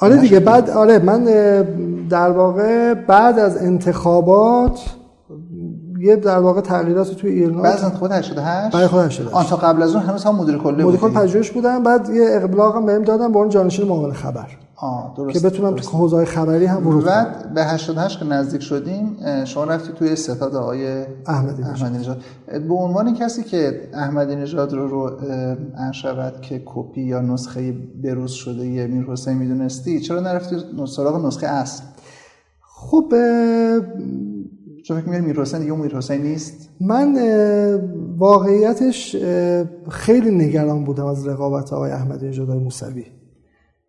[0.00, 1.24] آره دیگه بعد آره من
[2.10, 4.80] در واقع بعد از انتخابات
[5.98, 9.56] یه در واقع تغییرات توی ایران بعد از انتخابات 88 بعد خود 88 آن تا
[9.56, 13.02] قبل از اون هنوز هم مدیر کلی مدیر کل پژوهش بودم بعد یه اقبلاغ بهم
[13.02, 14.46] دادن به اون جانشین معاون خبر.
[14.82, 19.16] آه درست که بتونم تو حوزه خبری هم ورود بعد به 88 که نزدیک شدیم
[19.44, 21.62] شما رفتی توی ستاد آقای احمدی
[21.98, 22.22] نژاد.
[22.68, 25.10] به عنوان کسی که احمدی نژاد رو رو
[25.76, 27.72] انشود که کپی یا نسخه
[28.04, 30.56] بروز شده یه میر حسین می‌دونستی چرا نرفتی
[30.86, 31.82] سراغ نسخه اصل؟
[32.60, 33.14] خب
[34.84, 37.18] چون فکر میر حسین دیگه میر حسین نیست؟ من
[38.16, 39.16] واقعیتش
[39.90, 43.04] خیلی نگران بودم از رقابت آقای احمدی نژاد موسوی.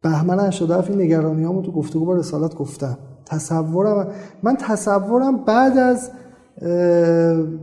[0.03, 2.97] بهمن 87 این نگرانیامو تو گفتگو با رسالت گفتم.
[3.25, 4.07] تصورم
[4.43, 6.09] من تصورم بعد از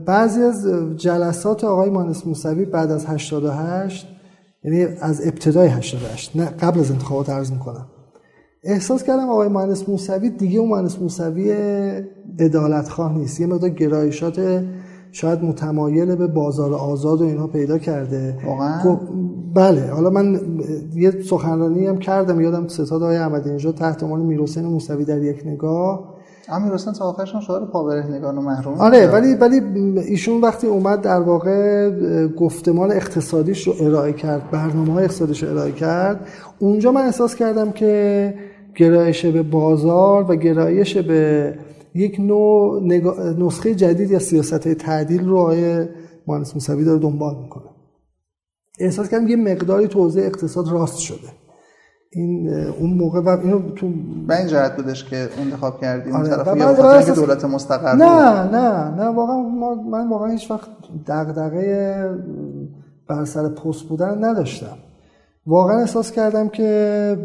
[0.07, 0.67] بعضی از
[0.97, 4.09] جلسات آقای مهندس موسوی بعد از 88
[4.65, 7.87] یعنی از ابتدای 88 نه قبل از انتخابات عرض می‌کنم.
[8.65, 11.53] احساس کردم آقای مهندس موسوی دیگه اون مهندس موسوی
[12.39, 13.41] ادالت خواه نیست.
[13.41, 14.65] یه مقدار گرایشات
[15.13, 18.35] شاید متمایل به بازار آزاد و اینها پیدا کرده.
[18.47, 18.99] واقعا؟ خب،
[19.55, 19.91] بله.
[19.91, 20.41] حالا من
[20.95, 25.43] یه سخنرانی هم کردم یادم ستاد آقای احمدی نژاد تحت عنوان میرحسین موسوی در یک
[25.47, 26.19] نگاه.
[26.51, 29.61] امیر حسین تا آخرش هم شعار پاورهنگان و محروم آره ولی ولی
[30.01, 31.91] ایشون وقتی اومد در واقع
[32.29, 36.27] گفتمان اقتصادیش رو ارائه کرد برنامه های اقتصادیش رو ارائه کرد
[36.59, 38.35] اونجا من احساس کردم که
[38.77, 41.55] گرایش به بازار و گرایش به
[41.99, 42.83] یک نوع
[43.39, 45.87] نسخه جدید یا سیاست تعدیل رو آقای
[46.27, 47.65] مهندس موسوی داره دنبال می‌کنه.
[48.81, 51.29] احساس کردم یه مقداری توضیح اقتصاد راست شده.
[52.13, 53.89] این اون موقع و اینو تو
[54.27, 56.29] به این جهت بودش که انتخاب کردیم آره.
[56.29, 59.43] طرف یا که دولت مستقر نه نه نه واقعا
[59.79, 60.69] من واقعا هیچ وقت
[61.07, 62.19] دغدغه
[63.09, 64.77] بر سر پست بودن نداشتم.
[65.49, 67.19] واقعا احساس کردم که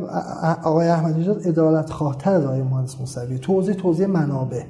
[0.63, 3.39] آقای احمدی نژاد عدالت خواهتر از آقای مهندس موسوی.
[3.39, 4.63] توضیح توضیح منابع.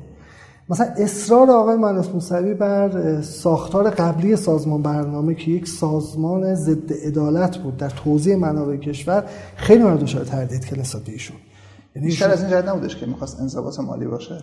[0.70, 7.58] مثلا اصرار آقای مهندس موسوی بر ساختار قبلی سازمان برنامه که یک سازمان ضد عدالت
[7.58, 9.24] بود در توزیع منابع کشور
[9.56, 11.38] خیلی من دچار تردید کلاسات ایشون.
[11.96, 14.38] یعنی بیشتر از این جهت نبودش که می‌خواست انضباط مالی باشه؟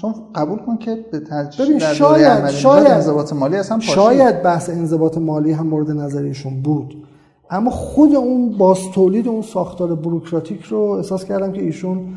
[0.00, 1.50] چون قبول کن که به در
[1.94, 7.07] شاید شاید انضباط مالی اصلا شاید بحث انضباط مالی هم مورد نظر ایشون بود.
[7.50, 12.08] اما خود اون باز تولید اون ساختار بروکراتیک رو احساس کردم که ایشون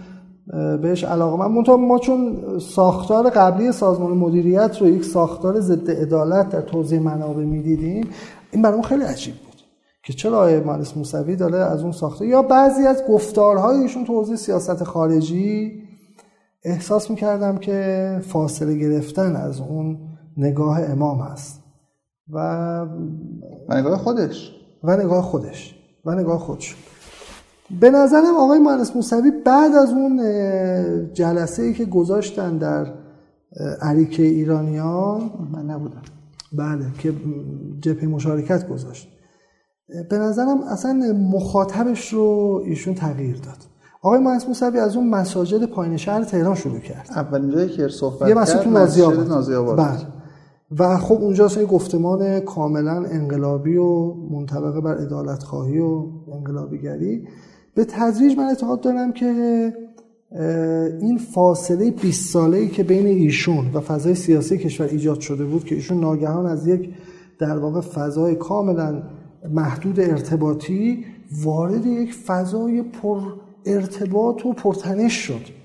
[0.81, 1.63] بهش علاقه من.
[1.75, 8.07] ما چون ساختار قبلی سازمان مدیریت رو یک ساختار ضد عدالت در توضیح منابع می‌دیدیم
[8.51, 9.61] این برام خیلی عجیب بود
[10.03, 14.35] که چرا آقای مهندس موسوی داره از اون ساخته یا بعضی از گفتارهای ایشون توضیح
[14.35, 15.71] سیاست خارجی
[16.63, 19.97] احساس می‌کردم که فاصله گرفتن از اون
[20.37, 21.63] نگاه امام هست.
[22.33, 22.85] و
[23.69, 24.60] نگاه خودش.
[24.83, 25.75] و نگاه خودش.
[26.05, 26.75] و نگاه خودش.
[27.79, 30.21] به نظرم آقای مهندس موسوی بعد از اون
[31.13, 32.93] جلسه ای که گذاشتن در
[33.81, 36.01] عریکه ایرانیان من نبودم.
[36.53, 37.13] بله که
[37.81, 39.07] جبهه مشارکت گذاشت.
[40.09, 40.93] به نظرم اصلا
[41.33, 43.57] مخاطبش رو ایشون تغییر داد.
[44.03, 47.09] آقای مهندس موسوی از اون مساجد پایین شهر تهران شروع کرد.
[47.15, 49.77] اولین جایی که صحبت یه مسجد نازی آباد.
[49.77, 50.20] بله.
[50.79, 57.27] و خب اونجا یه گفتمان کاملا انقلابی و منطبق بر ادالت خواهی و انقلابیگری.
[57.75, 59.73] به تدریج من اعتقاد دارم که
[61.01, 65.63] این فاصله 20 ساله ای که بین ایشون و فضای سیاسی کشور ایجاد شده بود
[65.63, 66.89] که ایشون ناگهان از یک
[67.39, 69.03] در واقع فضای کاملا
[69.49, 71.05] محدود ارتباطی
[71.43, 73.21] وارد یک فضای پر
[73.65, 75.60] ارتباط و پرتنش شد.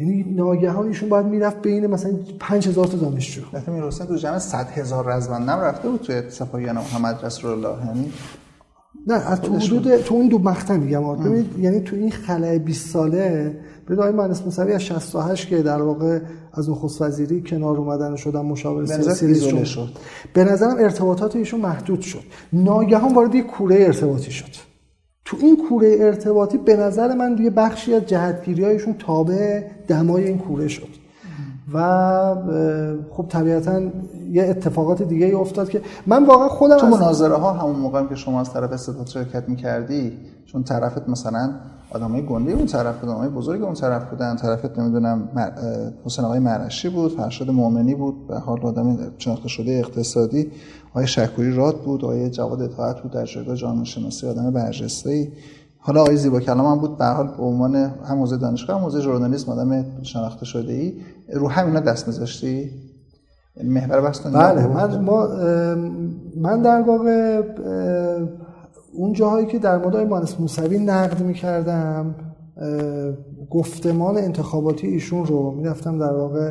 [0.00, 3.42] یعنی ناگهان ایشون باید می‌رفت بین مثلا 5000 تا دانشجو.
[3.52, 8.12] مثلا می‌رسن تو جمع 100 هزار رزمندم رفته بود توی سپاهیان محمد رسول الله یعنی
[9.06, 11.16] نه از تو حدود تو اون دو مقطع میگم.
[11.16, 15.82] ببینید یعنی تو این خلای 20 ساله به آقای مهندس موسوی از 68 که در
[15.82, 16.20] واقع
[16.52, 19.88] از نخست وزیری کنار اومدن شدن مشاور سیاسی شد.
[20.34, 22.22] به نظرم ارتباطات ایشون محدود شد.
[22.52, 24.69] ناگهان وارد یک کوره ارتباطی شد.
[25.30, 30.38] تو این کوره ارتباطی به نظر من یه بخشی از جهتگیری هایشون تابع دمای این
[30.38, 30.88] کوره شد.
[31.74, 32.34] و
[33.10, 33.80] خب طبیعتا
[34.30, 38.14] یه اتفاقات دیگه ای افتاد که من واقعا خودم تو مناظره ها همون موقع که
[38.14, 41.54] شما از طرف استفاده شرکت می‌کردی چون طرفت مثلا
[41.90, 44.36] آدمای گنده اون طرف آدمای بزرگ اون طرف بودن.
[44.36, 45.28] طرفت نمی‌دونم
[46.04, 48.26] حسین آقای مرشی بود فرشاد مؤمنی بود.
[48.28, 50.50] به حال آدم شناخته شده اقتصادی.
[50.90, 52.04] آقای شکوری راد بود.
[52.04, 53.12] آقای جواد اطاعت بود.
[53.12, 55.32] در جایگاه جامعه شناسی آدم برجسته
[55.78, 56.98] حالا آقای زیبا کلام هم بود.
[56.98, 60.94] به حال به عنوان هم حوزه دانشگاه هم حوزه ژورنالیسم آدم شناخته شده ای
[61.34, 62.70] رو همینا دست میذاشتی؟
[63.64, 65.28] محور بحث بله من ما
[66.36, 67.42] من در واقع
[68.92, 72.14] اون جاهایی که در مورد مهندس موسوی نقد می‌کردم
[73.50, 76.50] گفتمان انتخاباتی ایشون رو می‌رفتم در واقع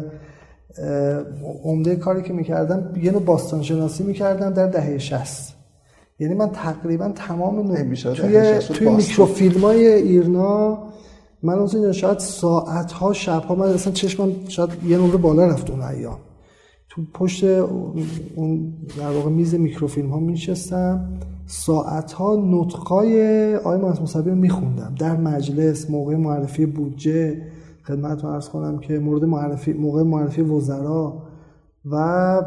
[1.64, 5.56] عمده کاری که می‌کردم یه نوع باستان شناسی می‌کردم در دهه 60
[6.20, 7.76] یعنی من تقریبا تمام
[8.14, 10.78] توی, توی میکروفیلم های ایرنا
[11.44, 15.70] من اون شاید ساعت ها شب ها من اصلا چشمم شاید یه نمره بالا رفت
[15.70, 16.18] اون ایام.
[16.90, 21.10] تو پشت اون در واقع میز میکروفیلم ها میشستم
[21.46, 24.96] ساعت ها نطقای آقای مهندس رو میخوندم.
[25.00, 27.42] در مجلس موقع معرفی بودجه
[27.84, 31.24] خدمتتون ارز کنم که مورد معرفی موقع معرفی وزرا
[31.86, 32.42] و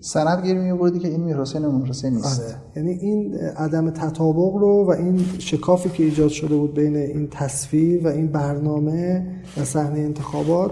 [0.00, 2.40] سند گیر میوردی که این میر حسین امام حسین نیست.
[2.40, 2.54] آره.
[2.76, 8.06] یعنی این عدم تطابق رو و این شکافی که ایجاد شده بود بین این تصویر
[8.06, 9.26] و این برنامه
[9.56, 10.70] و صحنه انتخابات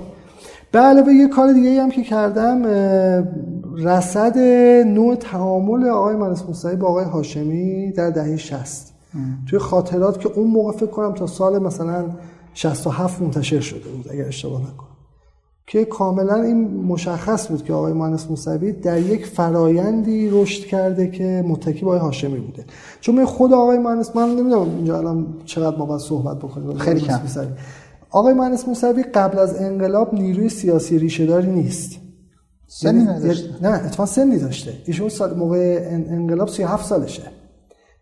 [0.72, 2.66] به علاوه یه کار دیگه هم که کردم
[3.76, 4.38] رصد
[4.86, 8.94] نوع تعامل آقای منصور موسوی با آقای هاشمی در دهه 60
[9.50, 12.04] توی خاطرات که اون موقع فکر کنم تا سال مثلا
[12.54, 14.88] 67 منتشر شده بود اگر اشتباه نکنم.
[15.66, 21.44] که کاملا این مشخص بود که آقای مهندس موسوی در یک فرایندی رشد کرده که
[21.48, 22.64] متکی با آقای هاشمی بوده.
[23.00, 27.20] چون خود آقای مهندس من نمی‌دونم اینجا الان چقدر ما باید صحبت بکنیم خیلی کم.
[28.10, 32.00] آقای مهندس موسوی قبل از انقلاب نیروی سیاسی ریشه داری نیست.
[32.66, 33.48] سنی یعنی نداشته.
[33.62, 34.72] نه اتفاقا سنی داشته.
[34.84, 37.22] ایشون سال موقع انقلاب 37 سالشه.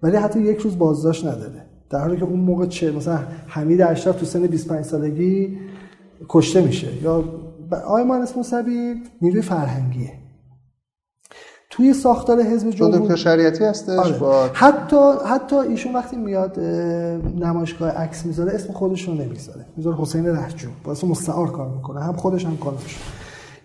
[0.03, 1.63] ولی حتی یک روز بازداشت نداره.
[1.91, 5.59] در حالی که اون موقع چه مثلا حمید اشرف تو سن 25 سالگی
[6.29, 7.03] کشته میشه.
[7.03, 7.25] یا
[7.85, 10.13] آقای مهندس موسوی نیروی فرهنگیه.
[11.77, 14.19] توی ساختار حزب جمهوری دکتر شریعتی هستش؟ آره.
[14.19, 14.51] با...
[14.53, 14.97] حتی
[15.27, 16.61] حتی ایشون وقتی میاد
[17.41, 19.65] نمایشگاه عکس می‌ذاره اسم خودش رو نمی‌ذاره.
[19.77, 22.01] می‌ذاره حسین رهجو واسه مستعار کار می‌کنه.
[22.01, 22.99] هم خودش هم کارش.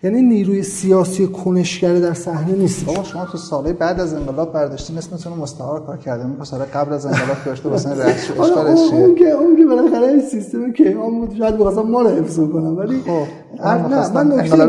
[0.04, 2.84] یعنی نیروی سیاسی کنشگر در صحنه نیست.
[2.84, 6.92] بابا شما تو ساله بعد از انقلاب برداشتین اسمتون مستعار کار کرده این سال قبل
[6.92, 11.34] از انقلاب داشته واسه رئیس اشکالش اون که اون که بالاخره سیستم که هم بود
[11.38, 13.24] شاید بخواستم ما رو حفظ کنم ولی خب
[13.64, 14.64] نه من نکته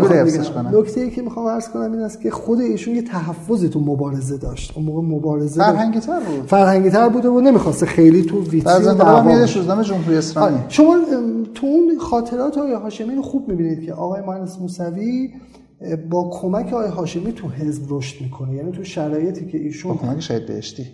[0.71, 4.37] نکته ای که می‌خوام عرض کنم این است که خود ایشون یه تحفظی تو مبارزه
[4.37, 4.73] داشت.
[4.75, 6.47] اون موقع مبارزه فرهنگی تر بود.
[6.47, 10.57] فرهنگی تر بوده و نمی‌خواسته خیلی تو ویترین دعوا میاد روزنامه جمهوری اسلامی.
[10.69, 10.97] شما
[11.55, 15.22] تو اون خاطرات آقای هاشمی خوب می‌بینید که آقای مهندس موسوی
[16.09, 18.55] با کمک آقای هاشمی تو حزب رشد می‌کنه.
[18.55, 20.87] یعنی تو شرایطی که ایشون با کمک شهید بهشتی.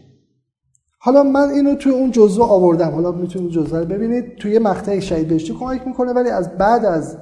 [1.00, 2.90] حالا من اینو توی اون جزوه آوردم.
[2.90, 4.36] حالا می‌تونید جزوه رو ببینید.
[4.36, 7.18] توی مقطع شهید بهشتی کمک می‌کنه ولی از بعد از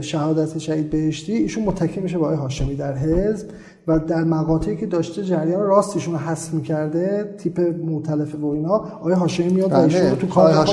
[0.00, 3.48] شهادت شهید بهشتی ایشون متکی میشه با آقای هاشمی در حزب
[3.86, 9.14] و در مقاطعی که داشته جریان راستشون رو حذف می‌کرده تیپ مختلف و اینا آقای
[9.14, 10.68] هاشمی میاد و رو تو کار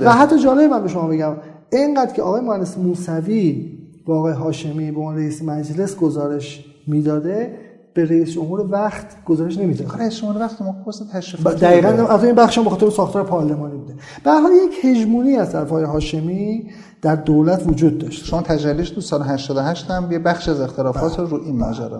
[0.00, 1.36] و حتی جالب من به شما بگم
[1.72, 7.54] اینقدر که آقای مهندس موسوی آقای هاشمی به عنوان رئیس مجلس گزارش می‌داده.
[7.94, 10.74] به رئیس جمهور وقت گزارش نمی‌داد رئیس جمهور وقت ما
[11.12, 13.94] تشریفات دقیقاً از این بخش به خاطر ساختار پارلمانی بوده.
[14.24, 16.70] به حال یک هژمونی از طرف هاشمی
[17.02, 18.24] در دولت وجود داشت.
[18.24, 21.98] شما تجلیش تو سال 88 هم یه بخش از اختلافات رو رو این ماجرا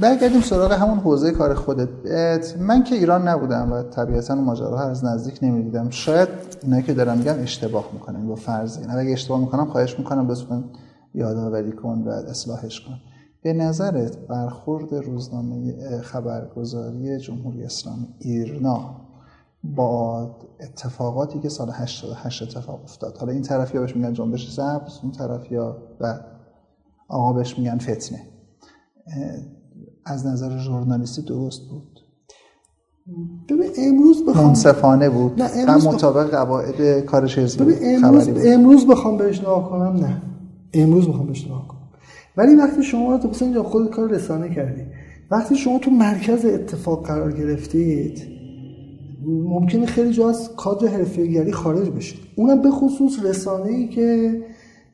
[0.00, 1.88] برگردیم سراغ همون حوزه کار خودت.
[2.60, 5.90] من که ایران نبودم و طبیعتا ماجراها از نزدیک نمی‌دیدم.
[5.90, 6.28] شاید
[6.62, 8.90] اینایی که دارم میگم اشتباه می‌کنم با فرض این.
[8.90, 10.64] اگه اشتباه می‌کنم خواهش می‌کنم لطفا
[11.16, 12.94] یادآوری کن و اصلاحش کن.
[13.42, 19.06] به نظرت برخورد روزنامه خبرگزاری جمهوری اسلامی ایرنا
[19.64, 25.12] با اتفاقاتی که سال 88 اتفاق افتاد؟ حالا این طرفی بهش میگن جنبش سبز اون
[25.12, 26.20] طرف یا و
[27.08, 28.20] آقا بهش میگن فتنه.
[30.04, 32.00] از نظر ژورنالیستی درست بود؟
[33.48, 35.42] ببین امروز بخوام منصفانه بود.
[35.42, 40.22] نه امروز مطابق قواعد کارش حزبی امروز امروز بخوام بهش نگاه کنم نه.
[40.82, 41.80] امروز بخوام بهش نگاه کنم.
[42.36, 44.82] ولی وقتی شما تو مثلا خود کار رسانه کردی
[45.30, 48.22] وقتی شما تو مرکز اتفاق قرار گرفتید
[49.26, 54.40] ممکنه خیلی جا از کادر حرفه‌گری خارج بشید اونم به خصوص رسانه ای که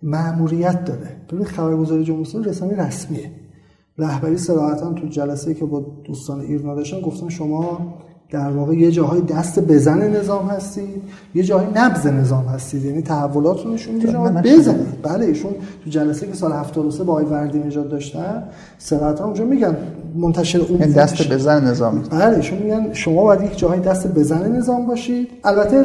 [0.02, 1.16] مأموریت داره.
[1.32, 3.30] ببین خبرگزاری جمهوری رسانه رسمیه.
[3.98, 7.94] رهبری صراحتا تو جلسه که با دوستان ایرنا داشتن گفتن شما
[8.32, 11.02] در واقع یه جاهای دست بزن نظام هستید
[11.34, 14.12] یه جاهای نبز نظام هستید یعنی تحولات رو نشون میده
[14.56, 15.52] بزنید بله ایشون
[15.84, 18.42] تو جلسه که سال 73 با آقای وردی نژاد داشتن
[18.78, 19.76] صراحتا اونجا میگن
[20.14, 22.02] منتشر اون یعنی دست بزن نظام.
[22.10, 25.28] بله ایشون میگن شما باید یک جاهای دست بزن نظام باشید.
[25.44, 25.84] البته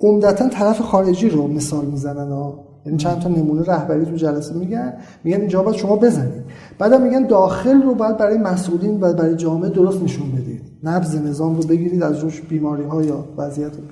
[0.00, 2.52] عمدتا طرف خارجی رو مثال می‌زنن
[2.86, 4.92] یعنی چند تا نمونه رهبری تو جلسه میگن
[5.24, 6.44] میگن اینجا باید شما بزنید.
[6.78, 10.67] بعدا میگن داخل رو باید برای مسئولین و برای جامعه درست نشون بدید.
[10.84, 13.82] نبض نظام رو بگیرید از روش بیماری ها یا وضعیت رو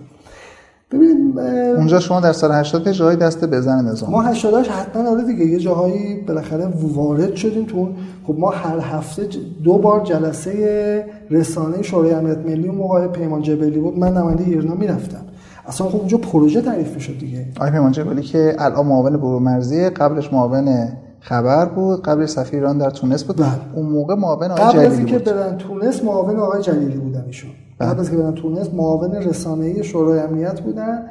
[0.90, 1.38] ببینید
[1.76, 4.10] اونجا شما در سال 80 جاهای دست بزن نظام.
[4.10, 7.88] ما 80 حتما آره دیگه یه جاهایی بالاخره وارد شدیم تو
[8.26, 9.28] خب ما هر هفته
[9.64, 13.98] دو بار جلسه رسانه شورای امنیت ملی و موقع پیمان جبلی بود.
[13.98, 15.22] من نماینده ایران می‌رفتم.
[15.66, 17.46] اصلا خب اونجا پروژه تعریف می‌شد دیگه.
[17.56, 20.88] آقای پیمان جبلی که الان معاون برو مرزی قبلش معاون
[21.28, 23.36] خبر بود قبل سفیر ایران در تونس بود.
[23.36, 23.46] بله.
[23.74, 25.12] اون موقع معاون آقای قبل جلیلی بود.
[25.12, 27.50] قبل که برن تونس معاون آقای جلیلی بودن ایشون.
[27.78, 27.88] بله.
[27.88, 31.02] قبل از که برن تونس معاون رسانه‌ای شورای امنیت بودن.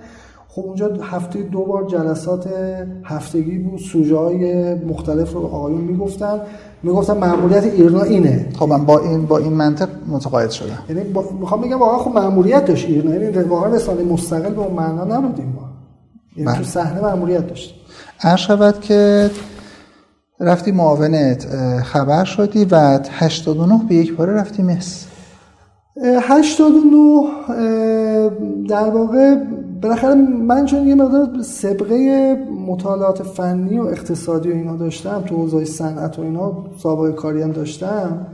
[0.48, 2.50] خب اونجا هفته دو بار جلسات
[3.04, 3.80] هفتگی بود.
[3.80, 6.40] سوژه های مختلف رو آقایون می‌گفتن.
[6.84, 8.50] می‌گفتن مأموریت ایرنا اینه.
[8.60, 10.80] خب من با این با این منطق متقاعد شدم.
[10.90, 11.02] یعنی
[11.40, 13.16] می‌خوام بگم واقعا خب مأموریت داشت ایرنا.
[13.16, 15.70] یعنی واقعا رسانه مستقل به اون معنا نبودیم ما
[16.36, 16.58] یعنی بله.
[16.58, 17.76] تو صحنه مأموریت داشت.
[18.22, 19.30] عرض شود که
[20.40, 21.48] رفتی معاونت
[21.84, 25.08] خبر شدی و 89 به یک باره رفتی مصر.
[26.22, 27.28] 89
[28.70, 29.36] در واقع
[29.82, 32.34] بالاخره من چون یه مقدار سبقه
[32.68, 37.52] مطالعات فنی و اقتصادی و اینا داشتم تو حوزه صنعت و اینا سابقه کاری هم
[37.52, 38.28] داشتم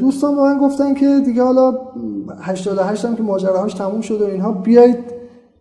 [0.00, 1.78] دوستان به من گفتن که دیگه حالا
[2.40, 4.98] 88 هم که ماجراهاش تموم شد و اینها بیایید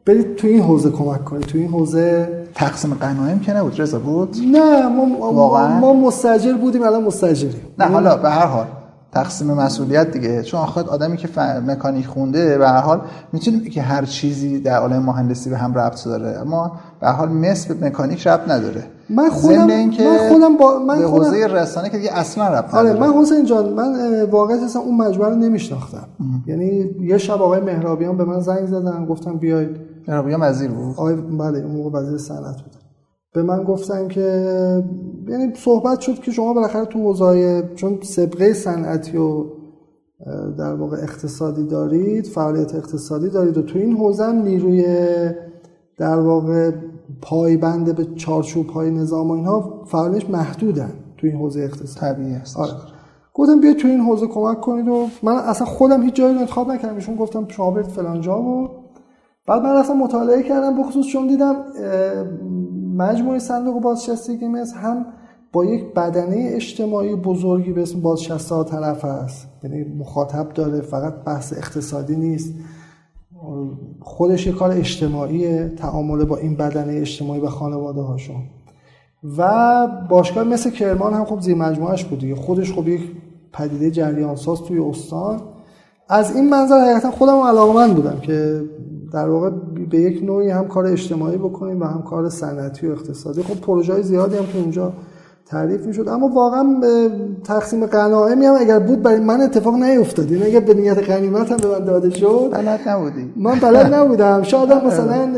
[0.06, 3.82] برید تو این حوزه کمک کنید تو این حوزه تقسیم قنایم که نبود.
[3.82, 8.66] رضا بود؟ نه ما واقعا؟ ما مستاجر بودیم الان مستاجریم نه حالا به هر حال
[9.12, 10.44] تقسیم مسئولیت دیگه.
[10.44, 13.02] چون آخر آدمی که مکانیک خونده به هر حال
[13.34, 17.30] می‌تونیم که هر چیزی در عالم مهندسی به هم ربط داره اما به هر حال
[17.30, 18.84] مثل به مکانیک ربط نداره.
[19.10, 23.14] من خودم من خودم با من به حوزه رسانه که دیگه اصلا ربط آره من
[23.14, 26.08] حسین جان من واقعا اصلا اون مجموعه رو نمیشناختم.
[26.48, 29.91] یعنی یه شب آقای مهرابیان به من زنگ زدن گفتم بیاید.
[30.08, 30.90] مهرابیان وزیر بود.
[30.90, 32.76] آقای بله اون موقع وزیر صنعت بود.
[33.34, 34.22] به من گفتن که
[35.28, 39.46] یعنی صحبت شد که شما بالاخره تو حوزه چون سبقه صنعتی و
[40.58, 44.86] در واقع اقتصادی دارید فعالیت اقتصادی دارید و تو این حوزه هم نیروی
[45.98, 46.72] در واقع
[47.22, 52.00] پایبند به چارچوب های نظام و اینها فعالیتش محدودن تو این حوزه اقتصادی.
[52.00, 52.58] طبیعی است.
[52.58, 52.72] آره.
[53.34, 56.72] گفتم بیا تو این حوزه کمک کنید و من اصلا خودم هیچ جایی رو انتخاب
[56.72, 56.96] نکردم.
[56.96, 58.70] ایشون گفتم شما برید فلان جا و
[59.48, 61.56] بعد من اصلا مطالعه کردم بخصوص چون دیدم
[62.98, 65.06] مجموعه صندوق بازنشستگی مثل هم
[65.54, 71.54] با یک بدنه اجتماعی بزرگی به اسم بازنشسته طرف هست یعنی مخاطب داره فقط بحث
[71.54, 72.54] اقتصادی نیست.
[74.00, 78.44] خودش یک کار اجتماعی تعامل با این بدنه اجتماعی و خانواده هاشون.
[79.38, 83.02] و باشگاه مثل کرمان هم خب زیر مجموعش بود خودش خب یک
[83.54, 85.42] پدیده جریان ساز توی استان.
[86.10, 88.62] از این منظر حقیقتا خودم علاقمند بودم که
[89.14, 89.50] در واقع
[89.90, 93.44] به یک نوعی هم کار اجتماعی بکنیم و هم کار صنعتی و اقتصادی.
[93.44, 94.94] خب پروژه های زیادی هم تو اونجا
[95.46, 96.82] تعریف می‌شد اما واقعا
[97.44, 100.32] تقسیم غنایمی هم اگر بود برای من اتفاق نیفتاد.
[100.32, 103.34] یعنی اگر به نیت غنیمت هم به من داده شد بلد نبودی.
[103.38, 104.44] من بلد نبودم.
[104.44, 105.30] شاید مثلا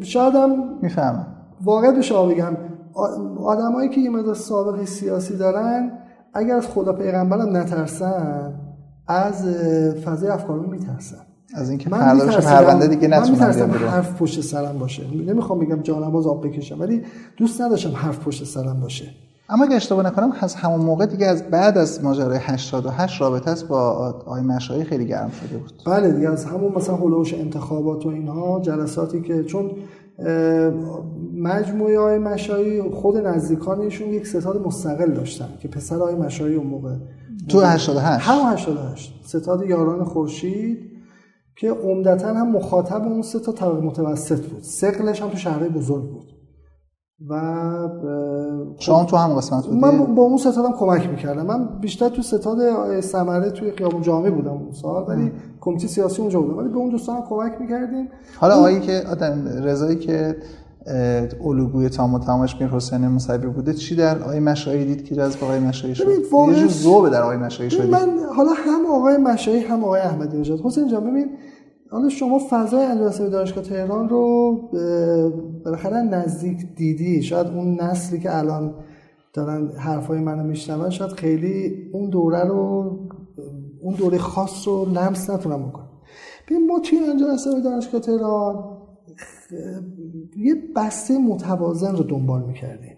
[0.00, 0.34] شاید
[0.82, 1.26] می‌فهمم.
[1.64, 2.56] واقعا به شما بگم
[3.44, 5.90] آدمایی که یه مقدار سابقه سیاسی دارن
[6.34, 8.54] اگر از خدا پیغمبرم نترسن
[9.08, 9.46] از
[10.04, 11.31] فضای افکارون میترسن.
[11.54, 15.02] از اینکه فرداش پرونده دیگه نتونم من حرف پشت سرم باشه.
[15.26, 17.02] نمی‌خوام بگم جانباز آب بکشم ولی
[17.36, 19.04] دوست نداشتم حرف پشت سرم باشه.
[19.48, 23.68] اما اگه اشتباه نکنم از همون موقع دیگه از بعد از ماجرای 88 رابطه است
[23.68, 23.90] با
[24.26, 25.72] آقای مشایی خیلی گرم شده بود.
[25.86, 29.70] بله دیگه از همون مثلا هلوش انتخابات و اینها جلساتی که چون
[31.34, 36.94] مجموعه های مشایی خود نزدیکانشون یک ستاد مستقل داشتن که پسر های مشایی اون موقع
[37.48, 40.91] تو 88 هم 88 ستاد یاران خورشید
[41.56, 44.62] که عمدتا هم مخاطب اون سه تا طبقه متوسط بود.
[44.62, 46.32] سقلش هم تو شهرهای بزرگ بود.
[47.28, 47.34] و
[48.78, 51.46] شما تو هم قسمت بودی؟ من با اون ستادم کمک می‌کردم.
[51.46, 56.40] من بیشتر تو ستاد سمره توی خیابون جامعه بودم اون سال ولی کمیته سیاسی اونجا
[56.40, 56.58] بودم.
[56.58, 58.08] ولی به اون دوستان کمک می‌کردیم.
[58.40, 60.36] حالا آقایی که آدم رضایی که
[61.44, 63.74] الگوی تام و تمامش میر حسین مصیبی بوده.
[63.74, 67.36] چی در آقای مشایی دید که جذب آقای مشایی شد؟ یه جور ذوب در آقای
[67.36, 67.90] مشایی شد.
[67.90, 70.60] من حالا هم آقای مشایی هم آقای احمدی نژاد.
[70.60, 71.30] حسین جان ببین
[71.90, 74.56] حالا شما فضای انجام دانشگاه تهران رو
[75.64, 77.22] بالاخره نزدیک دیدی.
[77.22, 78.74] شاید اون نسلی که الان
[79.34, 82.98] دارن حرفای منو میشنون شاید خیلی اون دوره رو
[83.82, 85.88] اون دوره خاص رو لمس نتونم بکنم.
[86.46, 88.71] ببین ما توی انجام دانشگاه تهران
[90.36, 92.96] یه بسته متوازن رو دنبال می‌کردیم.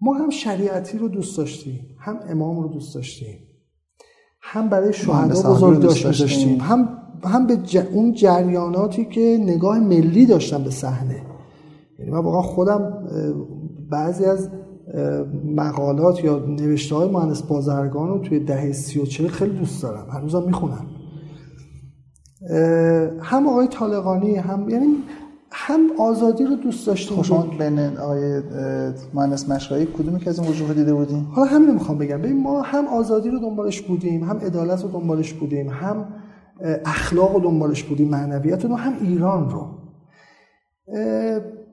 [0.00, 3.38] ما هم شریعتی رو دوست داشتیم هم امام رو دوست داشتیم
[4.42, 6.60] هم برای شهدا بزرگ داشتیم.
[6.60, 6.88] هم
[7.24, 7.58] هم به
[7.92, 11.22] اون جریاناتی که نگاه ملی داشتن به صحنه.
[11.98, 13.08] یعنی من واقعا خودم
[13.90, 14.50] بعضی از
[15.44, 20.10] مقالات یا نوشته های مهندس بازرگان رو توی دهه سی و چه خیلی دوست دارم.
[20.10, 20.86] هنوزم می‌خونم.
[23.20, 24.86] هم آقای طالقانی هم یعنی
[25.52, 27.16] هم آزادی رو دوست داشتیم.
[27.16, 28.42] خب شما بین آقای
[29.14, 32.22] مهندس مشایی کدومی که از این وجوه دیده بودیم حالا همین می‌خوام بگم.
[32.22, 36.04] ببین ما هم آزادی رو دنبالش بودیم هم عدالت رو دنبالش بودیم هم
[36.84, 39.66] اخلاق رو دنبالش بودیم معنویت رو هم ایران رو.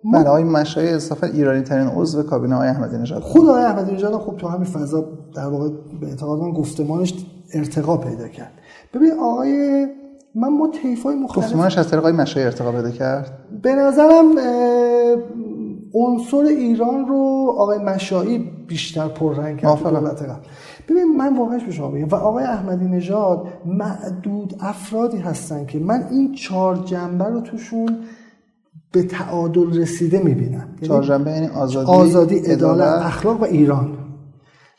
[0.04, 0.20] ما...
[0.20, 4.14] بله آقای مشایی اضافه ایرانی ترین عضو کابینه آقای احمدی نژاد خود آقای احمدی نژاد
[4.14, 5.06] خب تو همین فضا
[5.36, 5.70] در واقع
[6.02, 7.14] به اعتقاد من گفتمانش
[7.54, 8.52] ارتقا پیدا کرد.
[8.94, 9.88] ببین آقای
[10.36, 10.70] من ما
[11.04, 14.26] های مختلف گفتمانش از طریق مشایی ارتقا پیدا کرد؟ به نظرم
[15.94, 20.42] عنصر ایران رو آقای مشایی بیشتر پررنگ کرد تو دولت قبل.
[20.90, 26.08] ببین من واقعش به شما بگم؟ و آقای احمدی نژاد معدود افرادی هستن که من
[26.12, 27.98] این چهار جنبه رو توشون
[28.92, 30.68] به تعادل رسیده می‌بینم.
[30.82, 33.02] چهار جنبه یعنی آزادی آزادی عدالت.
[33.06, 33.98] اخلاق و ایران.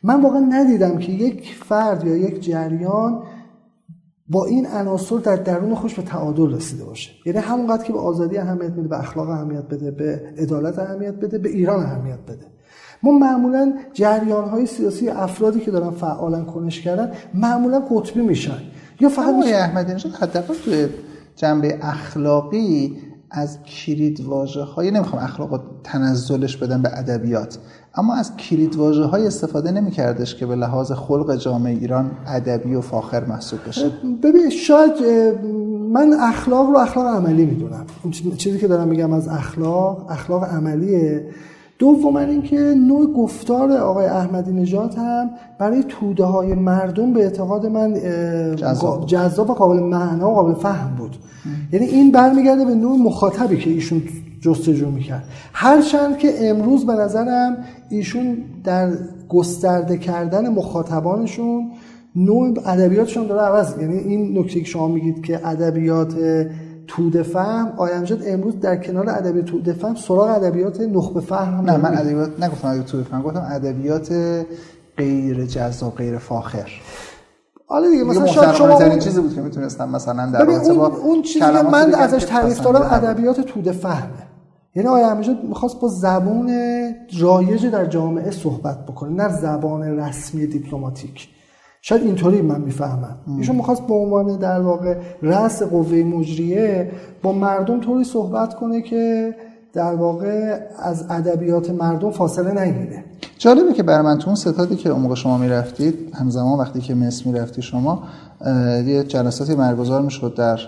[0.03, 3.23] من واقعا ندیدم که یک فرد یا یک جریان
[4.29, 7.11] با این عناصر در درون خوش به تعادل رسیده باشه.
[7.27, 11.39] یعنی همونقدر که به آزادی اهمیت میده به اخلاق اهمیت بده به عدالت اهمیت بده
[11.39, 12.47] به ایران اهمیت بده.
[13.03, 18.59] ما معمولا جریان های سیاسی افرادی که دارن فعالا کنش کردن معمولا قطبی میشن.
[19.01, 20.89] یا فقط احمدی نژاد حداقل توی
[21.37, 22.97] جنبه اخلاقی
[23.37, 27.59] از کلید واژه های نمی‌خوام اخلاق تنزلش بدن به ادبیات
[27.95, 32.81] اما از کلید واژه های استفاده نمیکردش که به لحاظ خلق جامعه ایران ادبی و
[32.81, 33.91] فاخر محسوب بشه.
[34.23, 34.93] ببین شاید
[35.93, 37.87] من اخلاق رو اخلاق عملی می‌دونم.
[38.37, 41.29] چیزی که دارم میگم از اخلاق اخلاق عملیه.
[41.79, 47.95] دوم اینکه نوع گفتار آقای احمدی نژاد هم برای توده های مردم به اعتقاد من
[49.07, 51.17] جذاب, و قابل معنا و قابل فهم بود.
[51.73, 54.03] یعنی این برمیگرده به نوع مخاطبی که ایشون
[54.41, 55.25] جستجو می‌کرد.
[55.53, 57.57] هرچند که امروز به نظرم
[57.89, 58.93] ایشون در
[59.29, 61.71] گسترده کردن مخاطبانشون
[62.17, 66.15] نوع ادبیاتشون داره عوض یعنی این نکته که شما میگید که ادبیات
[66.89, 71.99] توده فهم آیمجاد امروز در کنار ادبیات توده فهم سراغ ادبیات نخبه فهم نه من
[71.99, 74.13] ادبیات نگفتم ادبیات توده فهم گفتم ادبیات
[74.99, 76.71] غیر جذاب غیر فاخر.
[77.67, 81.23] حالا دیگه مثلا شاید شما اون چیزی بود که می‌تونستم مثلا در رابطه با اون
[81.23, 84.27] چیزی که من ازش تعریف دارم ادبیات توده فهمه.
[84.75, 86.51] یعنی آیا همیشه می‌خواست با زبان
[87.21, 91.29] رایج در جامعه صحبت بکنه نه زبان رسمی دیپلماتیک.
[91.87, 93.17] شاید اینطوری من می‌فهمم.
[93.39, 96.91] ایشون می‌خواست به عنوان در واقع رأس قوه مجریه
[97.23, 99.35] با مردم طوری صحبت کنه که
[99.73, 103.05] در واقع از ادبیات مردم فاصله نگیره.
[103.39, 107.29] جالبه که برای من تو اون ستادی که موقع شما می‌رفتید همزمان وقتی که مصر
[107.31, 108.03] می‌رفتی شما
[108.87, 110.59] یه جلساتی برگزار می‌شد در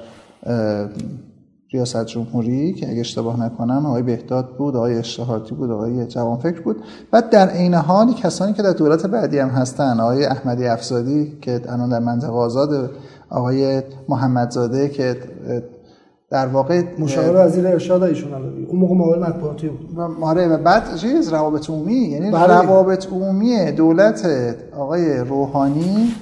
[1.76, 6.76] ریاست جمهوری که اگه اشتباه نکنم آقای بهداد بود آقای اشتهاتی بود آقای جوانفکر بود.
[7.10, 11.60] بعد در عین حال کسانی که در دولت بعدی هم هستن آقای احمدی افزادی که
[11.68, 12.90] الان در منطقه آزاد
[13.30, 15.16] آقای محمدزاده که
[16.30, 18.32] در واقع مشاور وزیر ارشاد ایشون
[18.68, 20.00] اون موقع معاون مطبوعاتی بود.
[20.22, 21.94] آره و بعد چیز؟ روابط عمومی.
[21.94, 22.62] یعنی بله.
[22.62, 24.26] روابط عمومی دولت
[24.78, 26.12] آقای روحانی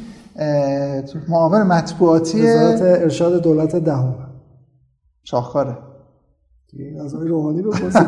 [1.29, 4.15] معاون مطبوعاتی وزارت ارشاد دولت دهم.
[5.25, 5.79] شاهکاره
[7.05, 8.07] از آقای روحانی بپرسید.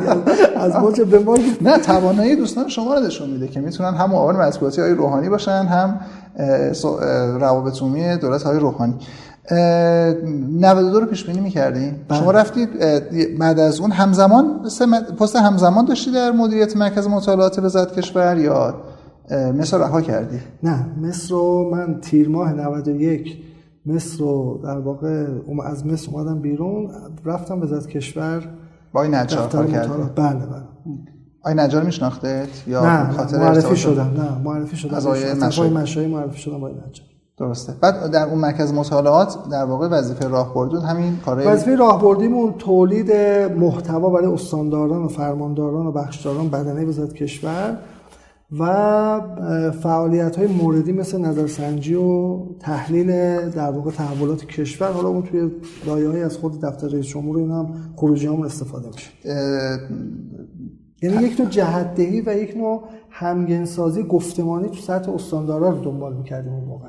[0.57, 1.39] از ما به ما
[1.71, 5.51] نه توانایی دوستان شما رو نشون میده که می‌تونن هم معاون مطبوعاتی های روحانی باشن
[5.67, 6.01] هم
[7.39, 8.95] روابط عمومی دولت های روحانی.
[9.51, 12.19] 92 رو پیش بینی می‌کردین؟ بله.
[12.19, 12.69] شما رفتید
[13.39, 14.62] بعد از اون همزمان
[15.19, 18.75] پست همزمان داشتی در مدیریت مرکز مطالعات وزارت کشور یا
[19.31, 23.39] مصر رها کردی؟ نه مصر رو من تیر ماه 91
[23.87, 25.26] مصر رو در واقع
[25.64, 26.91] از مصر اومدم بیرون
[27.24, 28.49] رفتم وزارت کشور.
[28.93, 30.62] با این نجار کار کردی؟ بله بله.
[31.43, 34.95] آی نجار میشناختت یا نه خاطر معرفی شدم نه معرفی شدم.
[34.95, 36.09] از آقای مشایی.
[36.09, 37.07] معرفی شدم با نجار.
[37.39, 37.72] درسته.
[37.80, 43.12] بعد در اون مرکز مطالعات در واقع وظیفه راهبردی همین کاره وظیفه راهبردیمون تولید
[43.57, 47.78] محتوا برای استانداران و فرمانداران و بخشداران بدنه وزارت کشور.
[48.53, 53.07] و فعالیت های موردی مثل نظرسنجی و تحلیل
[53.51, 54.89] در واقع تحولات کشور.
[54.93, 55.51] حالا اون توی
[55.87, 59.11] لایه از خود دفتر رئیس جمهور این هم خروجی همون استفاده میشه.
[61.03, 66.53] یعنی یک نوع جهتدهی و یک نوع همگنسازی گفتمانی تو سطح استاندارا رو دنبال می‌کردیم
[66.53, 66.89] اون موقع.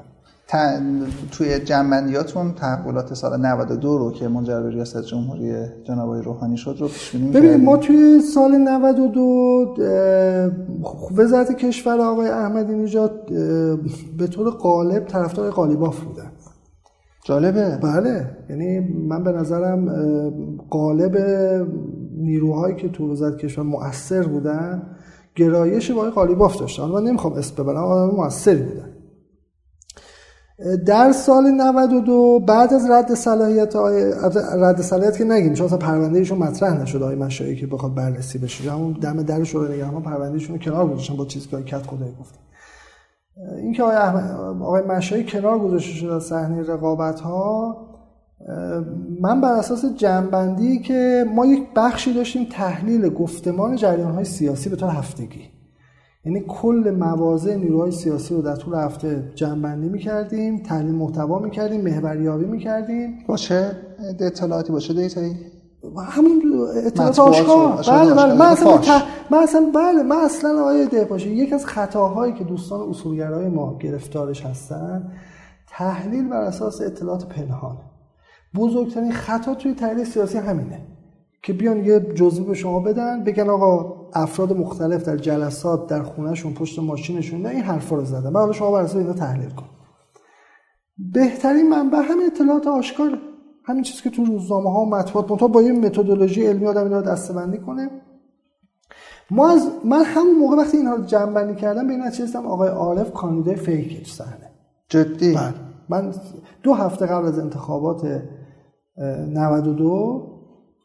[1.31, 6.87] توی جنبندیاتون تحولات سال 92 رو که منجر به ریاست جمهوری جناب روحانی شد رو
[6.87, 9.75] پیش بینی ببینید ما توی سال 92
[11.15, 13.25] وزارت کشور آقای احمدی نژاد
[14.17, 16.31] به طور غالب طرفدار قالیباف بودن
[17.23, 17.77] جالبه.
[17.81, 19.89] بله یعنی من به نظرم
[20.69, 21.17] غالب
[22.17, 24.81] نیروهایی که تو وزارت کشور مؤثر بودن
[25.35, 26.83] گرایش با قالیباف داشتن.
[26.83, 28.89] من نمی‌خوام اسم ببرم آدم مؤثری بودن
[30.86, 33.76] در سال 92 بعد از رد صلاحیت
[34.60, 38.38] رد صلاحیت که نگیم چون اصلا پرونده ایشون مطرح نشد آقای مشایی که بخواد بررسی
[38.38, 38.72] بشه.
[38.72, 42.39] همون دم در شورای نگهبان پرونده ایشون کنار گذاشتن با چیزی که کت خدای گفت
[43.58, 43.95] این که آقای,
[44.62, 47.78] آقای مشایی کنار گذاشته شد از صحنه رقابت ها
[49.22, 54.76] من بر اساس جنبندی که ما یک بخشی داشتیم تحلیل گفتمان جریان های سیاسی به
[54.76, 55.57] طور هفتگی.
[56.28, 62.45] یعنی کل مواضع نیروهای سیاسی رو در طول هفته جمع‌بندی می‌کردیم تحلیل محتوا می‌کردیم محوریابی
[62.45, 63.17] می‌کردیم.
[63.28, 63.71] باشه؟
[64.19, 65.36] اطلاعاتی باشه دیتایی
[66.07, 66.41] همون
[66.86, 67.84] اطلاعات آشکار.
[67.88, 68.34] بله بله.
[68.34, 68.80] من اصلا,
[69.32, 74.45] من اصلا بله من اصلا آقای دهپاشی یک از خطاهایی که دوستان اصولگرای ما گرفتارش
[74.45, 75.11] هستن
[75.69, 77.78] تحلیل بر اساس اطلاعات پنهان.
[78.55, 80.80] بزرگترین خطا توی تحلیل سیاسی همینه
[81.43, 86.53] که بیان یه جزوه به شما بدن بگن آقا افراد مختلف در جلسات در خونهشون
[86.53, 88.34] پشت ماشینشون نه این حرفا رو زدن.
[88.34, 89.66] حالا شما بر اینا تحلیل کن.
[91.14, 93.20] بهترین منبع همین اطلاعات آشکار
[93.64, 97.05] همین چیزی که تو روزنامه ها و مطبوعات با یه متدولوژی علمی آدم اینا رو
[97.05, 97.89] دستبندی کنه.
[99.32, 102.70] ما از من همون موقع وقتی اینها رو جمع بندی کردم به این نتیجه آقای
[102.70, 104.51] عارف کاندیدای فیک تو صحنه.
[104.89, 105.53] جدی؟ بله.
[105.89, 106.14] من
[106.64, 108.22] دو هفته قبل از انتخابات
[108.97, 110.36] 92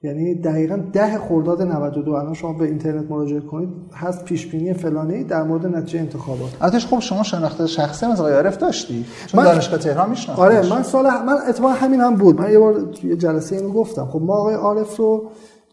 [0.05, 5.25] یعنی دقیقا ده خرداد 92 الان شما به اینترنت مراجعه کنید هست پیش بینی فلانی
[5.25, 6.57] در مورد نتیجه انتخابات.
[6.61, 10.71] البته خب شما شناخته شخصی از آقای عارف داشتی چون من دانشگاه تهران میشناختم آره
[10.71, 12.41] من سال من اتفاقا همین هم بود.
[12.41, 14.07] من یه بار توی جلسه اینو گفتم.
[14.07, 15.25] خب ما آقای عارف رو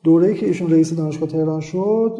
[0.03, 2.19] دوره‌ای که ایشون رئیس دانشگاه تهران شد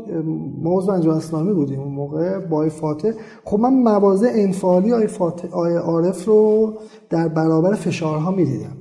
[0.62, 3.12] ما عضو انجمن اسلامی بودیم اون موقع با فاتح.
[3.44, 6.74] خب من مواضع انفعالی آقای فاتح آقای عارف رو
[7.10, 8.79] در برابر فشارها می‌دیدم.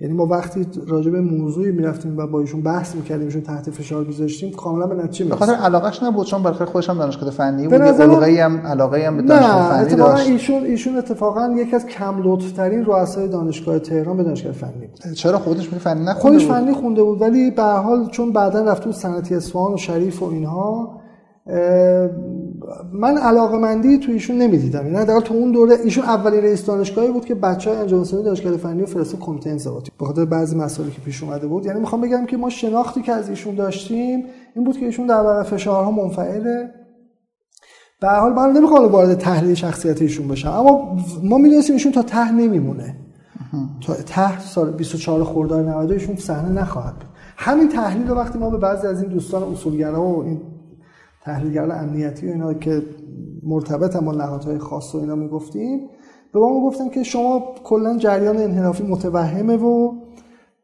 [0.00, 4.04] یعنی ما وقتی راجع به موضوعی می‌رفتیم و با ایشون بحث می‌کردیم ایشون تحت فشار
[4.04, 7.82] میذاشتیم کاملا به نتیجه به خاطر علاقش نبود چون برای خودش هم دانشگاه فنی بود
[7.82, 10.28] علاقه هم علاقه هم به دانشگاه فنی اتفاقا داشت.
[10.28, 15.12] ایشون ایشون اتفاقا یکی از کم لطف‌ترین رؤسای دانشگاه تهران به دانشگاه فنی بود.
[15.12, 18.82] چرا خودش می فنی نخونده خودش فنی خونده بود ولی به حال چون بعدا رفت
[18.82, 21.00] تو صنعتی اصفهان و شریف و اینها
[22.92, 24.92] من علاقه مندی تو ایشون نمی‌دیدم.
[24.92, 28.56] یعنی در تو اون دوره ایشون اولین رئیس دانشگاهی بود که بچه های انجام دانشگاه
[28.56, 31.66] فنی و فرستاد کمیته انضباطی به خاطر بعضی مسائلی که پیش اومده بود.
[31.66, 34.24] یعنی می‌خوام بگم که ما شناختی که از ایشون داشتیم
[34.54, 36.70] این بود که ایشون در برابر فشارها منفعله.
[38.00, 40.50] به حال من نمی‌خوام وارد تحلیل شخصیت ایشون بشم.
[40.50, 42.96] اما ما می‌دونستیم ایشون تا ته نمیمونه.
[43.86, 47.08] تا ته سال 24 خرداد 90 ایشون صحنه نخواهد بود.
[47.36, 50.40] همین تحلیل رو وقتی ما به بعضی از این دوستان اصولگرا و این
[51.26, 52.82] تحلیلگران امنیتی و اینا که
[53.42, 55.80] مرتبط با نهادهای خاص و اینا می‌گفتیم.
[56.32, 59.92] به ما گفتن که شما کلا جریان انحرافی متوهمه و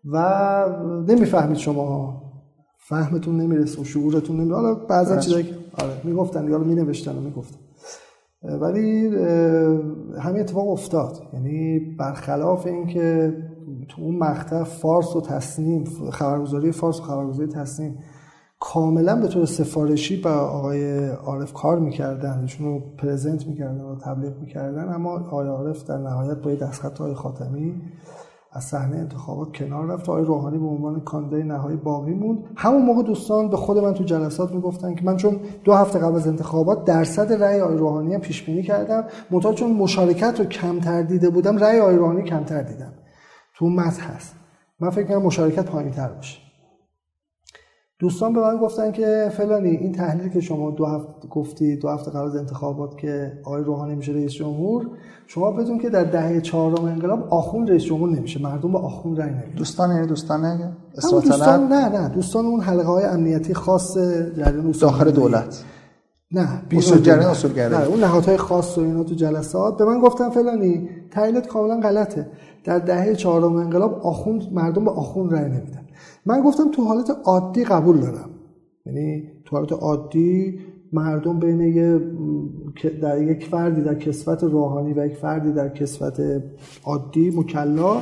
[0.04, 0.66] و
[1.08, 2.22] نمی‌فهمید شما.
[2.78, 4.54] فهمتون نمی‌رسه و شعورتون نمی‌رسه.
[4.54, 6.50] حالا بعضا چیزایی که آره می‌گفتن.
[6.50, 7.58] یا می نوشتن و می‌گفتن.
[8.60, 9.06] ولی
[10.20, 11.22] همین اتفاق افتاد.
[11.32, 13.36] یعنی برخلاف اینکه
[13.88, 17.98] تو اون مقطع فارس و تصنیم خبرگزاری فارس و خبرگزاری تصنیم
[18.64, 24.32] کاملا به طور سفارشی با آقای عارف کار می‌کردن ایشون رو پرزنت می‌کردن و تبلیغ
[24.40, 27.82] می‌کردن اما آقای عارف در نهایت با دستخط های خاتمی
[28.52, 32.38] از صحنه انتخابات کنار رفت آقای روحانی به عنوان کاندیدای نهایی باقی موند.
[32.56, 36.16] همون موقع دوستان به خود من تو جلسات می‌گفتن که من چون دو هفته قبل
[36.16, 41.02] از انتخابات درصد رأی آقای روحانی هم پیش بینی کردم منتها چون مشارکت رو کمتر
[41.02, 42.92] دیده بودم رأی آقای روحانی کمتر دیدم.
[43.56, 44.34] تو متن هست.
[44.80, 46.51] من فکر کنم مشارکت پایینتر باشه.
[48.02, 52.10] دوستان به من گفتن که فلانی این تحلیل که شما دو هفته گفتی دو هفته
[52.10, 54.90] قبل از انتخابات که آقای روحانی میشه رئیس جمهور
[55.26, 58.42] شما بدون که در دهه چهارم انقلاب آخون رئیس جمهور نمیشه.
[58.42, 62.08] مردم به آخون رأی نمیدن دوستان دوستان نه دوستان نه نه.
[62.08, 63.98] دوستان اون حلقه های امنیتی خاص
[64.36, 65.64] جریان داخل دولت.
[66.32, 67.26] نه اصولگرایی
[67.56, 69.78] نه اون نهادهای خاص و اینا تو جلسات.
[69.78, 72.26] به من گفتن فلانی تحلیلت کاملا غلطه.
[72.64, 75.86] در دهه چهارم انقلاب آخوند مردم به آخوند رأی نمیدن.
[76.26, 78.30] من گفتم تو حالت عادی قبول دارم.
[78.86, 80.58] یعنی تو حالت عادی
[80.92, 82.00] مردم بین یه
[83.02, 86.20] در یک فردی در کسفت روحانی و یک فردی در کسفت
[86.84, 87.96] عادی مکلا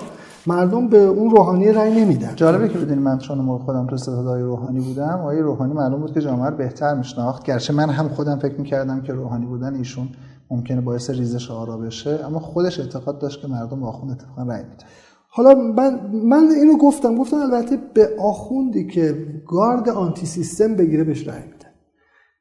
[0.46, 2.32] مردم به اون روحانی رأی نمیدن.
[2.36, 6.12] جالبه که بدونی من چون موقع خودم تو ستادای روحانی بودم آقای روحانی معلوم بود
[6.12, 7.44] که جامعه بهتر میشناخت.
[7.44, 10.08] گرچه من هم خودم فکر می‌کردم که روحانی بودن ایشون
[10.50, 14.84] ممکنه باعث ریزش آرا بشه اما خودش اعتقاد داشت که مردم آخوند اتفاقا رأی میدن.
[15.28, 21.28] حالا من من اینو گفتم گفتم البته به آخوندی که گارد آنتی سیستم بگیره بهش
[21.28, 21.66] رأی میده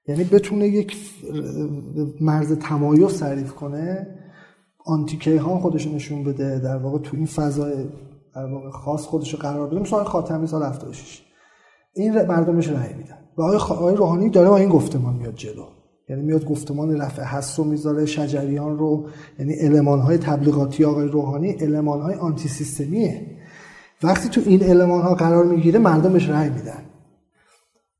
[0.07, 0.97] یعنی بتونه یک
[2.21, 4.07] مرز تمایز تعریف کنه
[4.85, 7.85] آنتی ها خودش نشون بده در واقع تو این فضای
[8.35, 9.79] در واقع خاص خودش قرار بده.
[9.79, 11.21] مثلا خاتمی سال 76
[11.95, 13.17] این مردمش رأی میدن.
[13.37, 15.65] و آقای روحانی داره با این گفتمان میاد جلو.
[16.09, 19.07] یعنی میاد گفتمان رفع حس رو می‌ذاره شجریان رو
[19.39, 23.37] یعنی علمان های تبلیغاتی آقای روحانی علمان های آنتی سیستمیه
[24.03, 26.83] وقتی تو این علمان ها قرار می‌گیره مردم بهش میدن.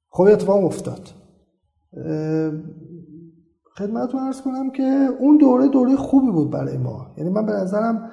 [0.09, 1.09] خب اتفاق افتاد.
[3.75, 7.07] خدمتتون ارز کنم که اون دوره دوره خوبی بود برای ما.
[7.17, 8.09] یعنی من به نظرم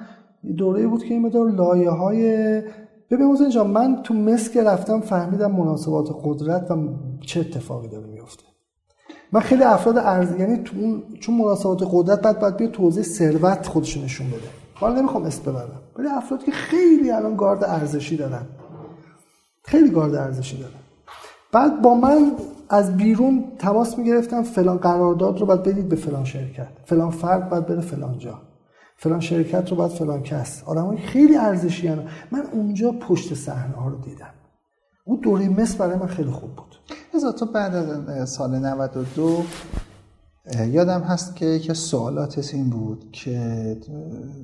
[0.57, 2.61] دوره بود که این مدار لایه های
[3.11, 6.87] ببین اینجا من تو مسک رفتم فهمیدم مناسبات قدرت و
[7.21, 8.43] چه اتفاقی داره میفته
[9.31, 13.67] من خیلی افراد ارز یعنی تو اون چون مناسبات قدرت بعد بعد بیا توضیح ثروت
[13.67, 14.47] خودش نشون بده.
[14.73, 15.81] حالا نمی‌خوام اسم ببرم.
[15.97, 18.45] ولی افرادی که خیلی الان گارد ارزشی دارن.
[19.63, 20.73] خیلی گارد ارزشی دارن.
[21.51, 22.31] بعد با من
[22.69, 26.67] از بیرون تماس می‌گرفتم فلان قرارداد رو باید بدید به فلان شرکت.
[26.85, 28.41] فلان فرد باید بره فلان جا.
[28.97, 30.63] فلان شرکت رو باید فلان کس.
[30.65, 31.89] آدمای خیلی ارزشی.
[32.31, 34.33] من اونجا پشت صحنه ها رو دیدم.
[35.07, 36.75] اون دوره مصر برای من خیلی خوب بود.
[37.15, 37.75] از تو بعد
[38.07, 39.43] از سال 92
[40.71, 43.77] یادم هست که یکی سوالات این بود که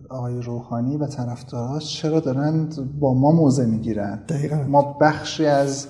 [0.09, 4.19] آقای روحانی و طرفداراش چرا دارن با ما موضع می‌گیرن؟
[4.67, 5.87] ما بخشی از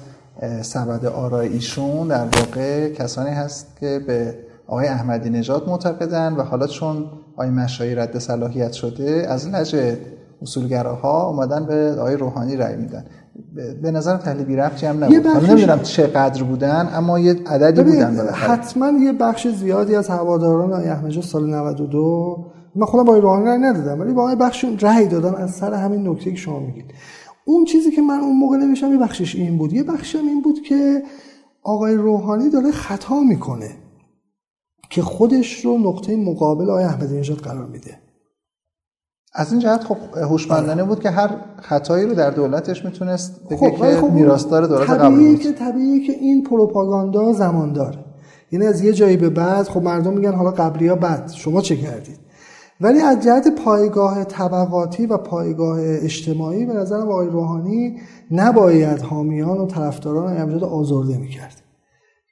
[0.62, 6.68] سبد آرای ایشون در واقع کسانی هست که به آقای احمدی نژاد معتقدن و حالا
[6.68, 9.96] چون آقای مشایی رد صلاحیت شده از لج
[10.42, 13.06] اصولگراها اومدن به آقای روحانی رأی میدن.
[13.82, 15.26] به نظر تحلیل بی رفتی هم نبود.
[15.26, 21.22] حالا نمی‌دونم چقدر بودن اما یه عددی بودن حتما یه بخش زیادی از هواداران احمدی
[21.22, 22.46] سال 92
[22.76, 26.32] من خودم با روحانی رأی ندادم ولی با بخش رأی دادن از سر همین نکته
[26.32, 26.86] که شما میگید.
[27.46, 29.74] اون چیزی که من اون موقع نوشتم یه بخشش این بود.
[29.74, 31.04] یه بخشم این بود که
[31.64, 33.70] آقای روحانی داره خطا می‌کنه
[34.90, 37.98] که خودش رو نقطه مقابل آقای احمدی نژاد قرار میده.
[39.36, 41.30] از این جهت خب هوشمندانه بود که هر
[41.62, 46.14] خطایی رو در دولتش می‌تونست بگه خب که خب میراثدار دولت قبلی که طبیعیه که
[46.14, 48.06] این پروپاگاندا زمان داره.
[48.52, 52.20] یعنی از یه جایی به بعد خب مردم میگن حالا قبلی بعد شما چه کردید؟
[52.82, 57.98] ولی از جهت پایگاه طبقاتی و پایگاه اجتماعی به نظرم آقای روحانی
[58.32, 61.62] نباید حامیان و طرفداران امجاد آزرده می‌کرد.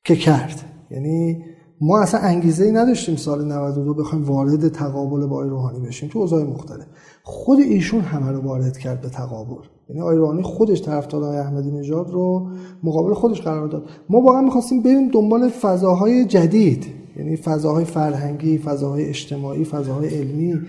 [0.04, 0.62] که کرد.
[0.92, 1.44] یعنی
[1.84, 6.10] ما اصلا انگیزه ای نداشتیم سال 92 بخوایم وارد تقابل با روحانی بشیم.
[6.10, 6.86] تو اوضاع مختلف.
[7.24, 9.64] خود ایشون همه رو وارد کرد به تقابل.
[9.90, 12.48] یعنی آقای روحانی خودش طرفدار آقای احمدی نژاد رو
[12.84, 13.84] مقابل خودش قرار داد.
[14.10, 16.86] ما واقعا می‌خواستیم بریم دنبال فضاهای جدید.
[17.18, 20.62] یعنی فضاهای فرهنگی فضاهای اجتماعی فضاهای علمی.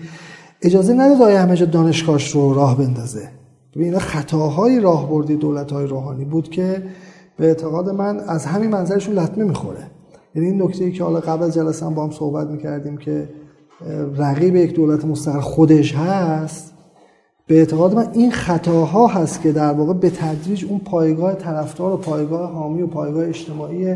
[0.61, 3.29] اجازه نداد آقای احمدی دانشگاهش رو راه بندازه.
[3.75, 6.83] ببین اینا خطاهای راهبردی دولت‌های روحانی بود که
[7.37, 9.92] به اعتقاد من از همین منظرشون لطمه می‌خوره.
[10.35, 13.29] یعنی این نکته ای که حالا قبل جلسه هم با هم صحبت می‌کردیم که
[14.17, 16.73] رقیب یک دولت مستقل خودش هست
[17.47, 21.97] به اعتقاد من این خطاها هست که در واقع به تدریج اون پایگاه طرفدار و
[21.97, 23.95] پایگاه حامی و پایگاه اجتماعی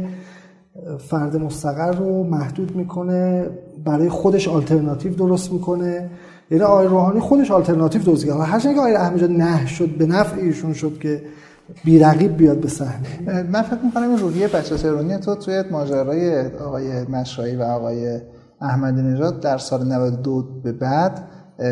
[0.97, 3.49] فرد مستقر رو محدود می‌کنه
[3.85, 6.09] برای خودش آلترناتیو درست می‌کنه.
[6.51, 10.41] یعنی آقای روحانی خودش آلترناتیو درست کرد هر که آقای احمدی نه شد به نفع
[10.41, 11.21] ایشون شد که
[11.83, 13.43] بیرقیب بیاد به صحنه.
[13.43, 18.19] من فکر می‌کنم این روحیه بچه ترونی تو توی ماجرای آقای مشایی و آقای
[18.61, 21.27] احمدی نژاد در سال 92 به بعد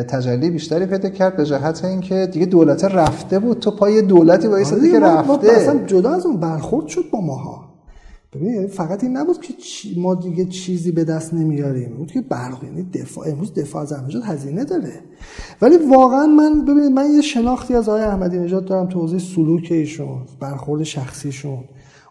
[0.08, 4.90] تجلی بیشتری پیدا کرد به جهت اینکه دیگه دولت رفته بود تو پای دولتی وایسادی
[4.90, 5.52] آره که رفته.
[5.52, 7.65] اصلا جدا از اون برخورد شد با ماها.
[8.34, 9.54] ببینید یعنی فقط این نبود که
[9.98, 11.98] ما دیگه چیزی به دست نمیاریم.
[11.98, 14.94] بود که برق یعنی دفاع امروز دفاع از احمدی هزینه داره.
[15.62, 19.68] ولی واقعا من ببینید من یه شناختی از آقای احمدی نژاد دارم تو حوزه سلوک
[19.72, 21.64] ایشون برخورد شخصیشون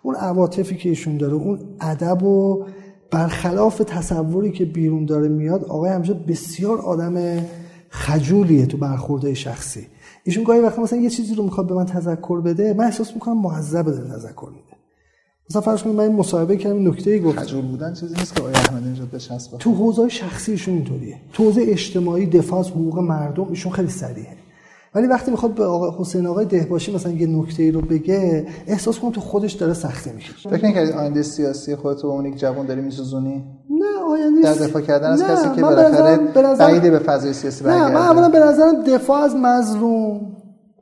[0.03, 2.65] اون عواطفی که ایشون داره اون ادب و
[3.11, 7.45] برخلاف تصوری که بیرون داره میاد آقای احمدی بسیار آدم
[7.89, 9.87] خجولیه تو برخوردهای شخصی.
[10.25, 13.41] ایشون گاهی وقتا مثلا یه چیزی رو می‌خواد به من تذکر بده من احساس می‌کنم
[13.41, 14.74] معذب داره تذکر میده.
[15.51, 17.40] مثلا فرض کنید من این مصاحبه کردم نکته ای گفتم.
[17.40, 19.59] خجول بودن چیزی نیست که آقای احمدی نژاد بچسبه.
[19.59, 21.16] تو حوزه شخصیشون اینطوریه.
[21.32, 24.36] تو حوزه اجتماعی دفاع از حقوق مردم ایشون خیلی سریعه.
[24.95, 28.99] ولی وقتی می‌خواد به آقای حسین آقای دهباشی مثلا یه نکته ای رو بگه احساس
[28.99, 32.66] کنم تو خودش داره سختی می‌کشه فکر نکردی آینده سیاسی خودت به اون یک جوان
[32.66, 37.64] داری میسوزونی؟ نه آینده در دفاع کردن از کسی که بالاخره بعید به فضای سیاسی
[37.64, 37.88] برگرده.
[37.88, 40.20] نه من اولا به نظرم دفاع از مظلوم.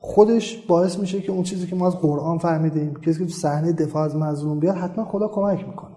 [0.04, 3.72] خودش باعث میشه که اون چیزی که ما از قرآن فهمیدیم کسی که تو صحنه
[3.72, 5.96] دفاع از مظلوم بیاد حتما خدا کمک می‌کنه.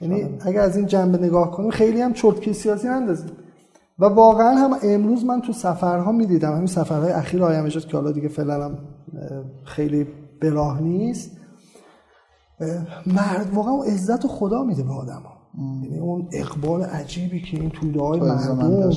[0.00, 3.30] یعنی اگر از این جنبه نگاه کنیم خیلی هم چرتکی سیاسی اندازیم
[3.98, 8.28] و واقعا هم امروز من تو سفرها می‌دیدم همین سفرهای اخیر آیم که حالا دیگه
[8.28, 8.78] فعلا هم
[9.64, 10.06] خیلی
[10.40, 11.30] به راه نیست
[13.06, 15.22] مرد واقعا عزت خدا میده به آدم
[15.58, 18.90] یعنی اون اقبال عجیبی که این توده های مردم.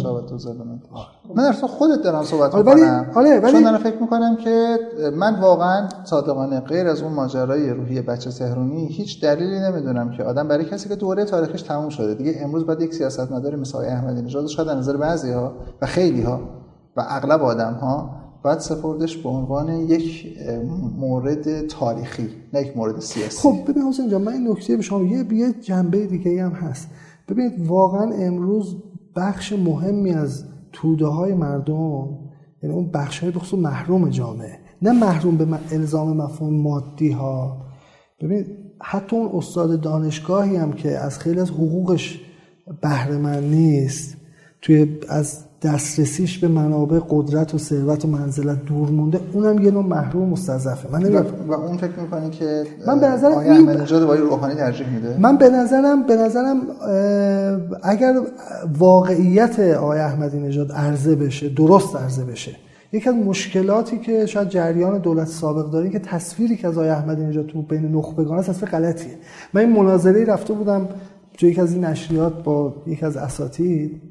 [1.36, 3.12] من در خودت دارم صحبت آره می‌کنم.
[3.16, 3.52] آره ولی...
[3.52, 4.80] چون دارم فکر می‌کنم که
[5.16, 10.48] من واقعا صادقانه غیر از اون ماجرای روحی بچه سهرونی هیچ دلیلی نمی‌دونم که آدم
[10.48, 12.14] برای کسی که دوره تاریخش تموم شده.
[12.14, 16.22] دیگه امروز بعد یک سیاست مداری مثل احمدی نژاد شاید نظر بعضی ها و خیلی
[16.22, 16.40] ها
[16.98, 18.10] و اغلب آدم ها
[18.48, 20.38] باید سپردش به عنوان یک
[20.98, 23.38] مورد تاریخی نه یک مورد سیاسی.
[23.38, 26.88] خب ببین حسین جان من این نکته به شما یه یه جنبه دیگه هم هست.
[27.28, 28.76] ببینید واقعا امروز
[29.16, 32.20] بخش مهمی از توده های مردم
[32.64, 37.58] یعنی اون بخش های بخصوص محروم جامعه نه محروم به الزام مفهوم مادی ها
[38.22, 38.48] ببینید
[38.82, 42.22] حتی اون استاد دانشگاهی هم که از خیلی از حقوقش
[42.82, 44.18] بهره نیست
[44.62, 49.84] توی از دسترسیش به منابع قدرت و ثروت و منزلت دور مونده اونم یه نوع
[49.84, 50.92] محروم مستضعفه.
[50.92, 51.16] من
[51.48, 55.50] و, اون فکر می‌کنی که من به نظرم این نژاد روحانی ترجیح میده؟ من به
[55.50, 56.62] نظرم به نظرم
[57.84, 58.14] اگر
[58.78, 62.56] واقعیت آقای احمدی نژاد عرضه بشه درست عرضه بشه
[62.94, 67.22] یکی از مشکلاتی که شاید جریان دولت سابق داره که تصویری که از آقای احمدی
[67.26, 69.14] نژاد تو بین نخبگان است تصویر غلطیه.
[69.54, 70.88] من این مناظره رفته بودم
[71.38, 74.02] تو یک از این نشریات با یک از اساتید.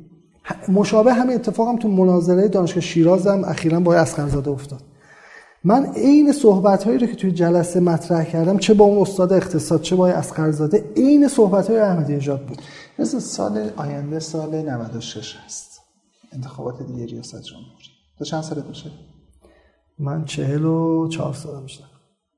[0.69, 4.81] مشابه همین اتفاقم تو مناظره دانشگاه شیراز هم اخیرا با اسقرزاده افتاد.
[5.65, 9.81] من عین صحبت هایی رو که توی جلسه مطرح کردم چه با اون استاد اقتصاد
[9.81, 12.63] چه با اسقرزاده عین صحبت های احمدی نژاد بود.
[12.99, 15.81] مثل سال آینده سال 96 هست.
[16.33, 17.67] انتخابات دیگه ریاست جمهوری
[18.19, 18.91] تو چند سالت میشه؟
[19.99, 21.85] من چهل و چهار سالم میشه.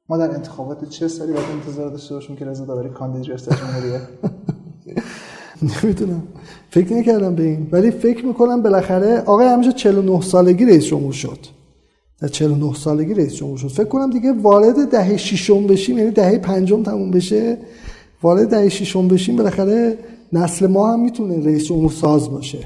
[0.08, 4.00] ما در انتخابات چه سالی باید انتظار داشته باشیم که رضا داوری کاندید ریاست جمهوریه؟
[5.84, 6.22] نمی‌دونم.
[6.70, 7.68] فکر نکردم به این.
[7.72, 11.38] ولی فکر می‌کنم بالاخره آقای همیشه 49 سالگی رئیس جمهور شد.
[12.20, 13.68] در 49 سالگی رئیس جمهور شد.
[13.68, 17.58] فکر کنم دیگه وارد دهه ششم بشیم یعنی دهه پنجم تموم بشه.
[18.22, 19.98] وارد دهه ششم بشیم بالاخره
[20.32, 22.58] نسل ما هم می‌تونه رئیس جمهور ساز باشه.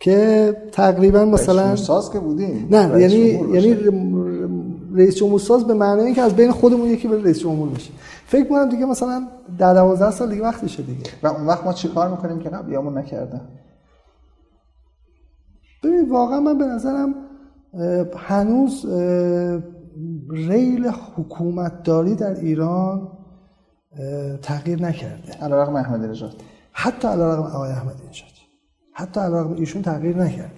[0.00, 2.68] که تقریبا مثلا ساز که بودیم.
[2.70, 3.16] نه یعنی
[3.54, 3.76] یعنی
[4.94, 7.90] رئیس جمهور ساز به معنی اینکه از بین خودمون یکی به رئیس جمهور بشه.
[8.28, 9.28] فکر کنم دیگه مثلا
[9.58, 11.10] در 12 سال دیگه وقتشه دیگه.
[11.22, 13.48] و اون وقت ما چیکار می‌کنیم که قبلیامون نکردن؟
[15.82, 17.14] ببین واقعا من به نظرم
[18.16, 18.86] هنوز
[20.30, 20.86] ریل
[21.16, 23.08] حکومتداری در ایران
[24.42, 25.32] تغییر نکرده.
[25.32, 26.42] علیرغم احمدی نژاد.
[26.72, 28.28] حتی علیرغم آقای احمدی نژاد.
[28.92, 30.52] حتی علیرغم ایشون تغییر نکرد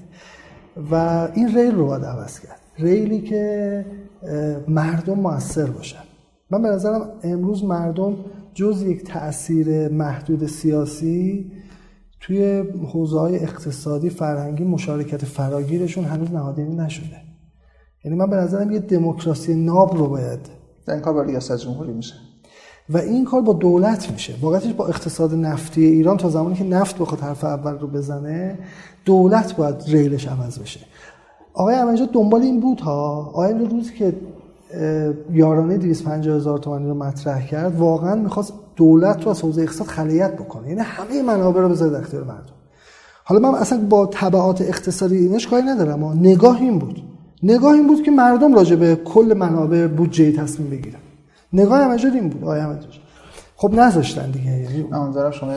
[0.90, 0.94] و
[1.34, 2.60] این ریل رو باید عوض کرد.
[2.78, 3.86] ریلی که
[4.68, 6.09] مردم موثر باشن.
[6.50, 8.16] من به نظرم امروز مردم
[8.54, 11.52] جز یک تاثیر محدود سیاسی
[12.20, 17.16] توی حوزه های اقتصادی فرهنگی مشارکت فراگیرشون هنوز نهادینی نشده.
[18.04, 20.38] یعنی من به نظرم یه دموکراسی ناب رو باید
[20.88, 22.14] این کار با ریاست جمهوری میشه.
[22.88, 24.34] و این کار با دولت میشه.
[24.40, 28.58] واقعتش با اقتصاد نفتی ایران تا زمانی که نفت بخواد حرف اول رو بزنه
[29.04, 30.80] دولت باید ریلش عوض بشه.
[31.54, 34.14] آقای احمدی دنبال این بود ها؟ آقای روزی که
[35.32, 37.78] یارانه 250 هزار تومانی رو مطرح کرد.
[37.78, 40.68] واقعا می‌خواست دولت رو از حوزه اقتصاد خلیت بکنه.
[40.68, 42.54] یعنی همه منابع رو بذاره در اختیار مردم.
[43.24, 45.92] حالا من اصلا با تبعات اقتصادی اینش کاری ندارم.
[45.92, 47.02] اما نگاه این بود.
[47.42, 50.98] نگاه این بود که مردم راجع به کل منابع بودجه تصمیم بگیرن.
[51.52, 52.44] نگاه همجور این بود.
[52.44, 52.90] آیا همجور
[53.60, 54.50] خب نذاشتن دیگه.
[54.50, 55.52] یعنی امیدوارم شما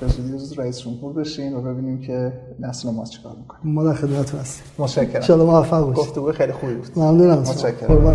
[0.00, 3.58] به زودی رئیس جمهور بشین و ببینیم که نسل ما چیکار می‌کنه.
[3.64, 4.64] ما در خدمتتون هستیم.
[4.78, 5.40] متشکرم.
[5.40, 6.88] ان موفق باشید گفتگو خیلی خوبی بود.
[6.96, 7.38] ممنونم.
[7.38, 8.14] متشکرم.